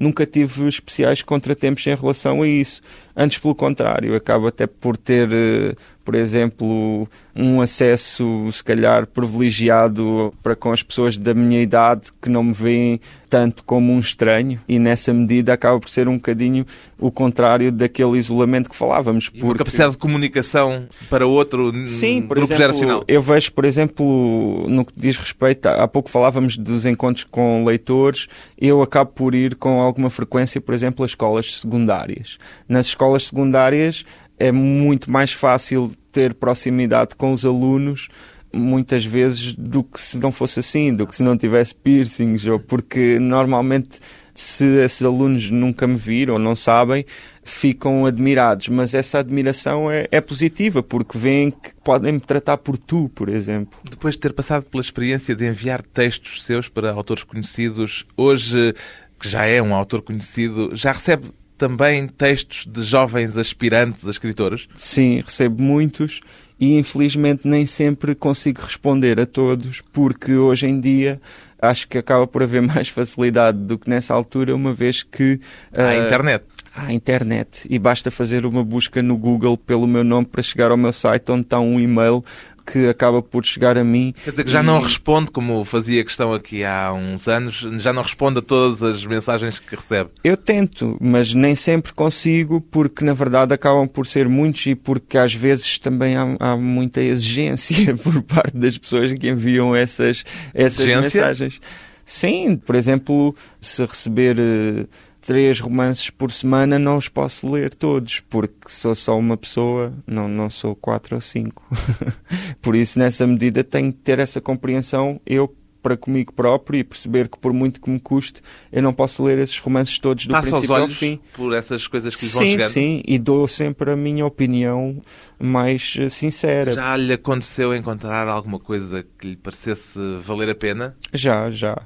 nunca 0.00 0.24
tive 0.26 0.66
especiais 0.66 1.22
contratempos 1.22 1.86
em 1.86 1.94
relação 1.94 2.42
a 2.42 2.48
isso. 2.48 2.80
Antes, 3.14 3.36
pelo 3.38 3.54
contrário, 3.54 4.16
acabo 4.16 4.46
até 4.46 4.66
por 4.66 4.96
ter, 4.96 5.28
eh, 5.30 5.74
por 6.02 6.14
exemplo, 6.14 7.06
um 7.36 7.60
acesso, 7.60 8.48
se 8.50 8.64
calhar, 8.64 9.06
privilegiado 9.06 10.32
para 10.42 10.56
com 10.56 10.72
as 10.72 10.82
pessoas 10.82 11.18
da 11.18 11.34
minha 11.34 11.60
idade 11.60 12.10
que 12.20 12.28
não 12.30 12.42
me 12.44 12.52
veem 12.54 13.00
tanto 13.28 13.62
como 13.64 13.92
um 13.92 14.00
estranho 14.00 14.58
e 14.68 14.78
nessa 14.78 15.12
medida 15.12 15.52
acaba 15.52 15.78
por 15.78 15.88
ser 15.88 16.08
um 16.08 16.14
bocadinho 16.16 16.64
o 16.98 17.10
contrário 17.10 17.70
daquele 17.70 18.16
isolamento 18.18 18.70
que 18.70 18.76
falávamos. 18.76 19.30
E 19.34 19.40
porque- 19.40 19.58
capacidade 19.58 19.92
de 19.92 19.98
comunicação 19.98 20.86
para 21.08 21.26
outro 21.26 21.72
Sim, 21.86 22.22
por 22.22 22.36
grupo 22.36 22.52
exemplo, 22.52 22.56
geracional. 22.62 23.04
eu 23.06 23.20
vejo, 23.22 23.52
por 23.52 23.64
exemplo, 23.64 24.66
no 24.68 24.84
que 24.84 24.92
diz 24.96 25.16
respeito, 25.18 25.66
há 25.66 25.86
pouco 25.86 26.10
falávamos 26.10 26.56
dos 26.56 26.86
encontros 26.86 27.24
com 27.30 27.64
leitores, 27.64 28.26
eu 28.58 28.80
acabo 28.82 29.10
por 29.12 29.34
ir 29.34 29.54
com 29.56 29.80
alguma 29.90 30.10
frequência, 30.10 30.60
por 30.60 30.74
exemplo, 30.74 31.04
às 31.04 31.12
escolas 31.12 31.60
secundárias. 31.60 32.38
Nas 32.68 32.86
escolas 32.86 33.26
secundárias 33.26 34.04
é 34.38 34.50
muito 34.50 35.10
mais 35.10 35.32
fácil 35.32 35.92
ter 36.10 36.34
proximidade 36.34 37.14
com 37.14 37.32
os 37.32 37.44
alunos 37.44 38.08
muitas 38.52 39.04
vezes 39.04 39.54
do 39.54 39.84
que 39.84 40.00
se 40.00 40.18
não 40.18 40.32
fosse 40.32 40.60
assim, 40.60 40.92
do 40.92 41.06
que 41.06 41.14
se 41.14 41.22
não 41.22 41.36
tivesse 41.36 41.74
piercings, 41.74 42.46
ou 42.46 42.58
porque 42.58 43.18
normalmente 43.20 44.00
se 44.34 44.64
esses 44.82 45.02
alunos 45.02 45.50
nunca 45.50 45.86
me 45.86 45.96
viram 45.96 46.34
ou 46.34 46.40
não 46.40 46.56
sabem, 46.56 47.04
ficam 47.44 48.06
admirados, 48.06 48.68
mas 48.68 48.94
essa 48.94 49.18
admiração 49.18 49.90
é, 49.90 50.06
é 50.10 50.20
positiva, 50.20 50.82
porque 50.82 51.18
veem 51.18 51.50
que 51.50 51.74
podem 51.84 52.12
me 52.12 52.20
tratar 52.20 52.56
por 52.56 52.78
tu, 52.78 53.08
por 53.10 53.28
exemplo. 53.28 53.78
Depois 53.88 54.14
de 54.14 54.20
ter 54.20 54.32
passado 54.32 54.64
pela 54.64 54.80
experiência 54.80 55.34
de 55.34 55.46
enviar 55.46 55.82
textos 55.82 56.42
seus 56.42 56.68
para 56.68 56.92
autores 56.92 57.22
conhecidos, 57.22 58.06
hoje, 58.16 58.74
que 59.20 59.28
já 59.28 59.44
é 59.44 59.60
um 59.60 59.74
autor 59.74 60.00
conhecido, 60.00 60.70
já 60.74 60.92
recebe 60.92 61.30
também 61.58 62.08
textos 62.08 62.64
de 62.66 62.82
jovens 62.82 63.36
aspirantes 63.36 64.06
a 64.06 64.10
escritores? 64.10 64.66
Sim, 64.74 65.22
recebo 65.24 65.62
muitos 65.62 66.20
e 66.58 66.78
infelizmente 66.78 67.46
nem 67.46 67.66
sempre 67.66 68.14
consigo 68.14 68.62
responder 68.62 69.20
a 69.20 69.26
todos, 69.26 69.82
porque 69.92 70.34
hoje 70.34 70.66
em 70.66 70.80
dia 70.80 71.20
acho 71.60 71.86
que 71.86 71.98
acaba 71.98 72.26
por 72.26 72.42
haver 72.42 72.62
mais 72.66 72.88
facilidade 72.88 73.58
do 73.58 73.78
que 73.78 73.90
nessa 73.90 74.14
altura, 74.14 74.56
uma 74.56 74.72
vez 74.72 75.02
que 75.02 75.38
À 75.70 75.88
ah, 75.88 75.96
internet. 75.96 76.44
à 76.74 76.92
internet 76.92 77.66
e 77.68 77.78
basta 77.78 78.10
fazer 78.10 78.46
uma 78.46 78.64
busca 78.64 79.02
no 79.02 79.18
Google 79.18 79.58
pelo 79.58 79.86
meu 79.86 80.02
nome 80.02 80.26
para 80.26 80.42
chegar 80.42 80.70
ao 80.70 80.78
meu 80.78 80.94
site 80.94 81.30
onde 81.30 81.42
está 81.42 81.60
um 81.60 81.78
e-mail 81.78 82.24
que 82.70 82.88
acaba 82.88 83.22
por 83.22 83.44
chegar 83.44 83.76
a 83.76 83.84
mim. 83.84 84.14
Quer 84.24 84.30
dizer 84.30 84.44
que 84.44 84.50
já 84.50 84.62
não 84.62 84.80
responde, 84.80 85.30
como 85.30 85.64
fazia 85.64 86.04
questão 86.04 86.32
aqui 86.32 86.64
há 86.64 86.92
uns 86.92 87.26
anos, 87.26 87.66
já 87.78 87.92
não 87.92 88.02
responde 88.02 88.38
a 88.38 88.42
todas 88.42 88.82
as 88.82 89.04
mensagens 89.04 89.58
que 89.58 89.74
recebe. 89.74 90.10
Eu 90.22 90.36
tento, 90.36 90.96
mas 91.00 91.34
nem 91.34 91.54
sempre 91.54 91.92
consigo, 91.92 92.60
porque 92.60 93.04
na 93.04 93.14
verdade 93.14 93.52
acabam 93.52 93.88
por 93.88 94.06
ser 94.06 94.28
muitos 94.28 94.66
e 94.66 94.74
porque 94.74 95.18
às 95.18 95.34
vezes 95.34 95.78
também 95.78 96.16
há, 96.16 96.36
há 96.38 96.56
muita 96.56 97.00
exigência 97.00 97.96
por 97.98 98.22
parte 98.22 98.56
das 98.56 98.78
pessoas 98.78 99.12
que 99.12 99.28
enviam 99.28 99.74
essas, 99.74 100.24
essas 100.54 100.86
mensagens. 100.86 101.60
Sim, 102.04 102.56
por 102.56 102.74
exemplo, 102.74 103.36
se 103.60 103.84
receber 103.84 104.36
uh, 104.36 104.88
três 105.20 105.60
romances 105.60 106.10
por 106.10 106.32
semana, 106.32 106.78
não 106.78 106.96
os 106.96 107.08
posso 107.08 107.50
ler 107.50 107.74
todos, 107.74 108.20
porque 108.28 108.68
sou 108.68 108.94
só 108.94 109.18
uma 109.18 109.36
pessoa, 109.36 109.92
não, 110.06 110.28
não 110.28 110.48
sou 110.50 110.74
quatro 110.74 111.14
ou 111.14 111.20
cinco. 111.20 111.64
por 112.60 112.74
isso, 112.74 112.98
nessa 112.98 113.26
medida, 113.26 113.62
tenho 113.62 113.92
que 113.92 113.98
ter 113.98 114.18
essa 114.18 114.40
compreensão 114.40 115.20
eu 115.26 115.54
para 115.82 115.96
comigo 115.96 116.32
próprio 116.32 116.78
e 116.78 116.84
perceber 116.84 117.28
que 117.28 117.38
por 117.38 117.52
muito 117.52 117.80
que 117.80 117.90
me 117.90 117.98
custe, 117.98 118.42
eu 118.70 118.82
não 118.82 118.92
posso 118.92 119.22
ler 119.22 119.38
esses 119.38 119.58
romances 119.58 119.98
todos 119.98 120.26
do 120.26 120.32
Passa 120.32 120.50
princípio 120.50 120.64
os 120.64 120.70
olhos 120.70 120.90
ao 120.90 120.96
fim. 120.96 121.20
por 121.34 121.54
essas 121.54 121.86
coisas 121.86 122.14
que 122.14 122.24
lhe 122.24 122.30
sim, 122.30 122.36
vão 122.36 122.46
chegando? 122.46 122.68
Sim, 122.68 123.02
e 123.06 123.18
dou 123.18 123.48
sempre 123.48 123.90
a 123.90 123.96
minha 123.96 124.26
opinião 124.26 125.00
mais 125.38 125.96
eh, 125.98 126.08
sincera. 126.08 126.74
Já 126.74 126.96
lhe 126.96 127.12
aconteceu 127.12 127.74
encontrar 127.74 128.28
alguma 128.28 128.58
coisa 128.58 129.04
que 129.18 129.28
lhe 129.28 129.36
parecesse 129.36 129.98
valer 130.20 130.50
a 130.50 130.54
pena? 130.54 130.96
Já, 131.12 131.50
já. 131.50 131.76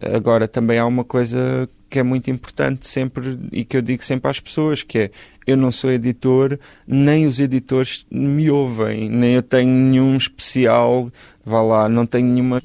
Agora 0.00 0.46
também 0.46 0.78
há 0.78 0.86
uma 0.86 1.04
coisa 1.04 1.68
que 1.90 1.98
é 1.98 2.02
muito 2.04 2.30
importante 2.30 2.86
sempre 2.86 3.36
e 3.50 3.64
que 3.64 3.76
eu 3.76 3.82
digo 3.82 4.02
sempre 4.04 4.30
às 4.30 4.38
pessoas, 4.38 4.84
que 4.84 4.98
é 4.98 5.10
eu 5.46 5.56
não 5.56 5.72
sou 5.72 5.90
editor, 5.90 6.58
nem 6.86 7.26
os 7.26 7.40
editores 7.40 8.06
me 8.08 8.48
ouvem, 8.48 9.10
nem 9.10 9.34
eu 9.34 9.42
tenho 9.42 9.68
nenhum 9.68 10.16
especial, 10.16 11.10
vá 11.44 11.60
lá, 11.60 11.88
não 11.88 12.06
tenho 12.06 12.28
nenhuma 12.28 12.62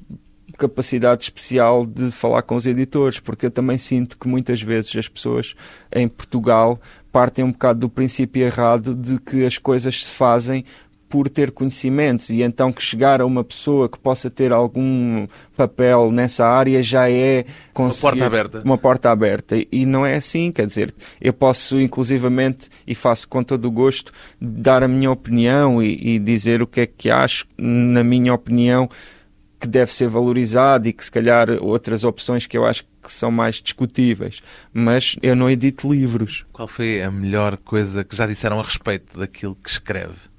capacidade 0.55 1.23
especial 1.23 1.85
de 1.85 2.11
falar 2.11 2.43
com 2.43 2.55
os 2.55 2.65
editores, 2.65 3.19
porque 3.19 3.47
eu 3.47 3.51
também 3.51 3.77
sinto 3.77 4.17
que 4.17 4.27
muitas 4.27 4.61
vezes 4.61 4.95
as 4.95 5.07
pessoas 5.07 5.55
em 5.91 6.07
Portugal 6.07 6.79
partem 7.11 7.43
um 7.43 7.51
bocado 7.51 7.79
do 7.79 7.89
princípio 7.89 8.43
errado 8.43 8.93
de 8.93 9.19
que 9.19 9.45
as 9.45 9.57
coisas 9.57 10.05
se 10.05 10.11
fazem 10.11 10.63
por 11.15 11.29
ter 11.29 11.51
conhecimentos 11.51 12.29
e 12.29 12.41
então 12.41 12.73
que 12.73 12.81
chegar 12.81 13.21
a 13.21 13.25
uma 13.25 13.41
pessoa 13.41 13.87
que 13.87 13.97
possa 13.97 14.29
ter 14.29 14.51
algum 14.51 15.25
papel 15.55 16.11
nessa 16.11 16.45
área 16.45 16.83
já 16.83 17.09
é 17.09 17.45
uma 17.73 17.89
porta 17.89 18.25
aberta. 18.25 18.61
Uma 18.65 18.77
porta 18.77 19.11
aberta. 19.11 19.55
E 19.71 19.85
não 19.85 20.05
é 20.05 20.17
assim, 20.17 20.51
quer 20.51 20.67
dizer, 20.67 20.93
eu 21.21 21.31
posso 21.31 21.79
inclusivamente, 21.79 22.67
e 22.85 22.93
faço 22.93 23.29
com 23.29 23.41
todo 23.41 23.63
o 23.63 23.71
gosto, 23.71 24.11
dar 24.41 24.83
a 24.83 24.89
minha 24.89 25.09
opinião 25.09 25.81
e, 25.81 26.15
e 26.15 26.19
dizer 26.19 26.61
o 26.61 26.67
que 26.67 26.81
é 26.81 26.85
que 26.85 27.09
acho, 27.09 27.47
na 27.57 28.03
minha 28.03 28.33
opinião, 28.33 28.89
que 29.57 29.69
deve 29.69 29.93
ser 29.93 30.09
valorizado 30.09 30.89
e 30.89 30.91
que 30.91 31.05
se 31.05 31.11
calhar 31.11 31.47
outras 31.61 32.03
opções 32.03 32.45
que 32.45 32.57
eu 32.57 32.65
acho 32.65 32.83
que 33.01 33.09
são 33.09 33.31
mais 33.31 33.61
discutíveis. 33.61 34.41
Mas 34.73 35.15
eu 35.23 35.33
não 35.33 35.49
edito 35.49 35.89
livros. 35.89 36.45
Qual 36.51 36.67
foi 36.67 37.01
a 37.01 37.09
melhor 37.09 37.55
coisa 37.55 38.03
que 38.03 38.17
já 38.17 38.27
disseram 38.27 38.59
a 38.59 38.63
respeito 38.63 39.17
daquilo 39.17 39.55
que 39.55 39.69
escreve? 39.69 40.34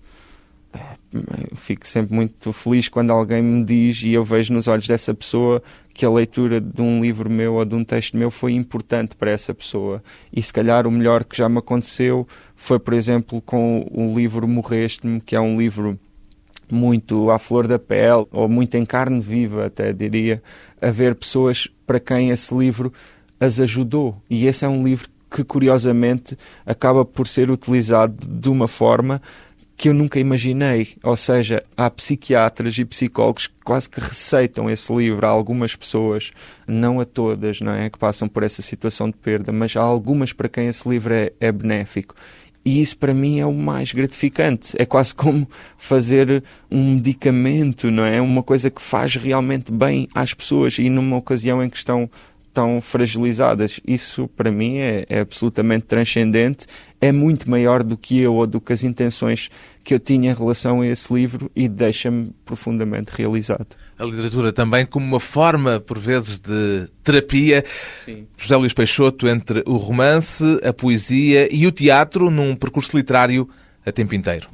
Eu 1.12 1.56
fico 1.56 1.86
sempre 1.86 2.14
muito 2.14 2.52
feliz 2.52 2.88
quando 2.88 3.10
alguém 3.10 3.42
me 3.42 3.64
diz 3.64 4.02
e 4.02 4.12
eu 4.12 4.22
vejo 4.22 4.52
nos 4.52 4.68
olhos 4.68 4.86
dessa 4.86 5.14
pessoa 5.14 5.62
que 5.94 6.04
a 6.04 6.10
leitura 6.10 6.60
de 6.60 6.82
um 6.82 7.00
livro 7.00 7.30
meu 7.30 7.54
ou 7.54 7.64
de 7.64 7.74
um 7.74 7.84
texto 7.84 8.16
meu 8.16 8.30
foi 8.30 8.52
importante 8.52 9.16
para 9.16 9.30
essa 9.30 9.54
pessoa. 9.54 10.02
E 10.32 10.42
se 10.42 10.52
calhar 10.52 10.86
o 10.86 10.90
melhor 10.90 11.24
que 11.24 11.36
já 11.36 11.48
me 11.48 11.58
aconteceu 11.58 12.26
foi, 12.54 12.78
por 12.78 12.92
exemplo, 12.92 13.40
com 13.40 13.86
o 13.90 14.14
livro 14.14 14.46
Morreste-me, 14.46 15.20
que 15.20 15.34
é 15.34 15.40
um 15.40 15.58
livro 15.58 15.98
muito 16.70 17.30
à 17.30 17.38
flor 17.38 17.66
da 17.66 17.78
pele, 17.78 18.26
ou 18.30 18.48
muito 18.48 18.74
em 18.74 18.84
carne 18.84 19.20
viva, 19.20 19.66
até 19.66 19.92
diria, 19.92 20.42
haver 20.82 21.14
pessoas 21.14 21.68
para 21.86 22.00
quem 22.00 22.30
esse 22.30 22.54
livro 22.54 22.92
as 23.38 23.60
ajudou. 23.60 24.20
E 24.28 24.46
esse 24.46 24.64
é 24.64 24.68
um 24.68 24.82
livro 24.82 25.08
que, 25.30 25.44
curiosamente, 25.44 26.36
acaba 26.64 27.04
por 27.04 27.26
ser 27.26 27.50
utilizado 27.50 28.26
de 28.26 28.48
uma 28.48 28.68
forma 28.68 29.20
que 29.76 29.88
eu 29.88 29.94
nunca 29.94 30.18
imaginei. 30.18 30.96
Ou 31.02 31.16
seja, 31.16 31.62
há 31.76 31.90
psiquiatras 31.90 32.78
e 32.78 32.84
psicólogos 32.84 33.46
que 33.46 33.62
quase 33.64 33.88
que 33.88 34.00
receitam 34.00 34.70
esse 34.70 34.92
livro 34.92 35.26
a 35.26 35.28
algumas 35.28 35.76
pessoas, 35.76 36.32
não 36.66 36.98
a 37.00 37.04
todas, 37.04 37.60
não 37.60 37.72
é? 37.72 37.90
Que 37.90 37.98
passam 37.98 38.28
por 38.28 38.42
essa 38.42 38.62
situação 38.62 39.08
de 39.08 39.16
perda, 39.16 39.52
mas 39.52 39.76
há 39.76 39.82
algumas 39.82 40.32
para 40.32 40.48
quem 40.48 40.68
esse 40.68 40.88
livro 40.88 41.12
é, 41.12 41.32
é 41.38 41.52
benéfico. 41.52 42.14
E 42.64 42.80
isso 42.80 42.98
para 42.98 43.14
mim 43.14 43.38
é 43.38 43.46
o 43.46 43.52
mais 43.52 43.92
gratificante. 43.92 44.74
É 44.76 44.84
quase 44.84 45.14
como 45.14 45.48
fazer 45.78 46.42
um 46.68 46.94
medicamento, 46.94 47.92
não 47.92 48.04
é? 48.04 48.20
Uma 48.20 48.42
coisa 48.42 48.70
que 48.70 48.82
faz 48.82 49.14
realmente 49.14 49.70
bem 49.70 50.08
às 50.12 50.34
pessoas 50.34 50.76
e 50.78 50.90
numa 50.90 51.16
ocasião 51.16 51.62
em 51.62 51.70
que 51.70 51.76
estão 51.76 52.10
tão 52.56 52.80
fragilizadas. 52.80 53.78
Isso 53.86 54.26
para 54.28 54.50
mim 54.50 54.78
é, 54.78 55.04
é, 55.10 55.20
absolutamente 55.20 55.84
transcendente, 55.84 56.66
é 56.98 57.12
muito 57.12 57.50
maior 57.50 57.82
do 57.82 57.98
que 57.98 58.18
eu 58.18 58.34
ou 58.34 58.46
do 58.46 58.62
que 58.62 58.72
as 58.72 58.82
intenções 58.82 59.50
que 59.84 59.92
eu 59.92 60.00
tinha 60.00 60.30
em 60.30 60.34
relação 60.34 60.80
a 60.80 60.86
esse 60.86 61.12
livro 61.12 61.50
e 61.54 61.68
deixa-me 61.68 62.32
profundamente 62.46 63.12
realizado. 63.14 63.76
A 63.98 64.04
literatura 64.06 64.54
também 64.54 64.86
como 64.86 65.04
uma 65.04 65.20
forma, 65.20 65.78
por 65.80 65.98
vezes, 65.98 66.40
de 66.40 66.88
terapia. 67.04 67.62
Sim. 68.06 68.26
José 68.38 68.56
Luís 68.56 68.72
Peixoto 68.72 69.28
entre 69.28 69.62
o 69.66 69.76
romance, 69.76 70.42
a 70.64 70.72
poesia 70.72 71.54
e 71.54 71.66
o 71.66 71.70
teatro 71.70 72.30
num 72.30 72.56
percurso 72.56 72.96
literário 72.96 73.46
a 73.84 73.92
tempo 73.92 74.14
inteiro. 74.14 74.48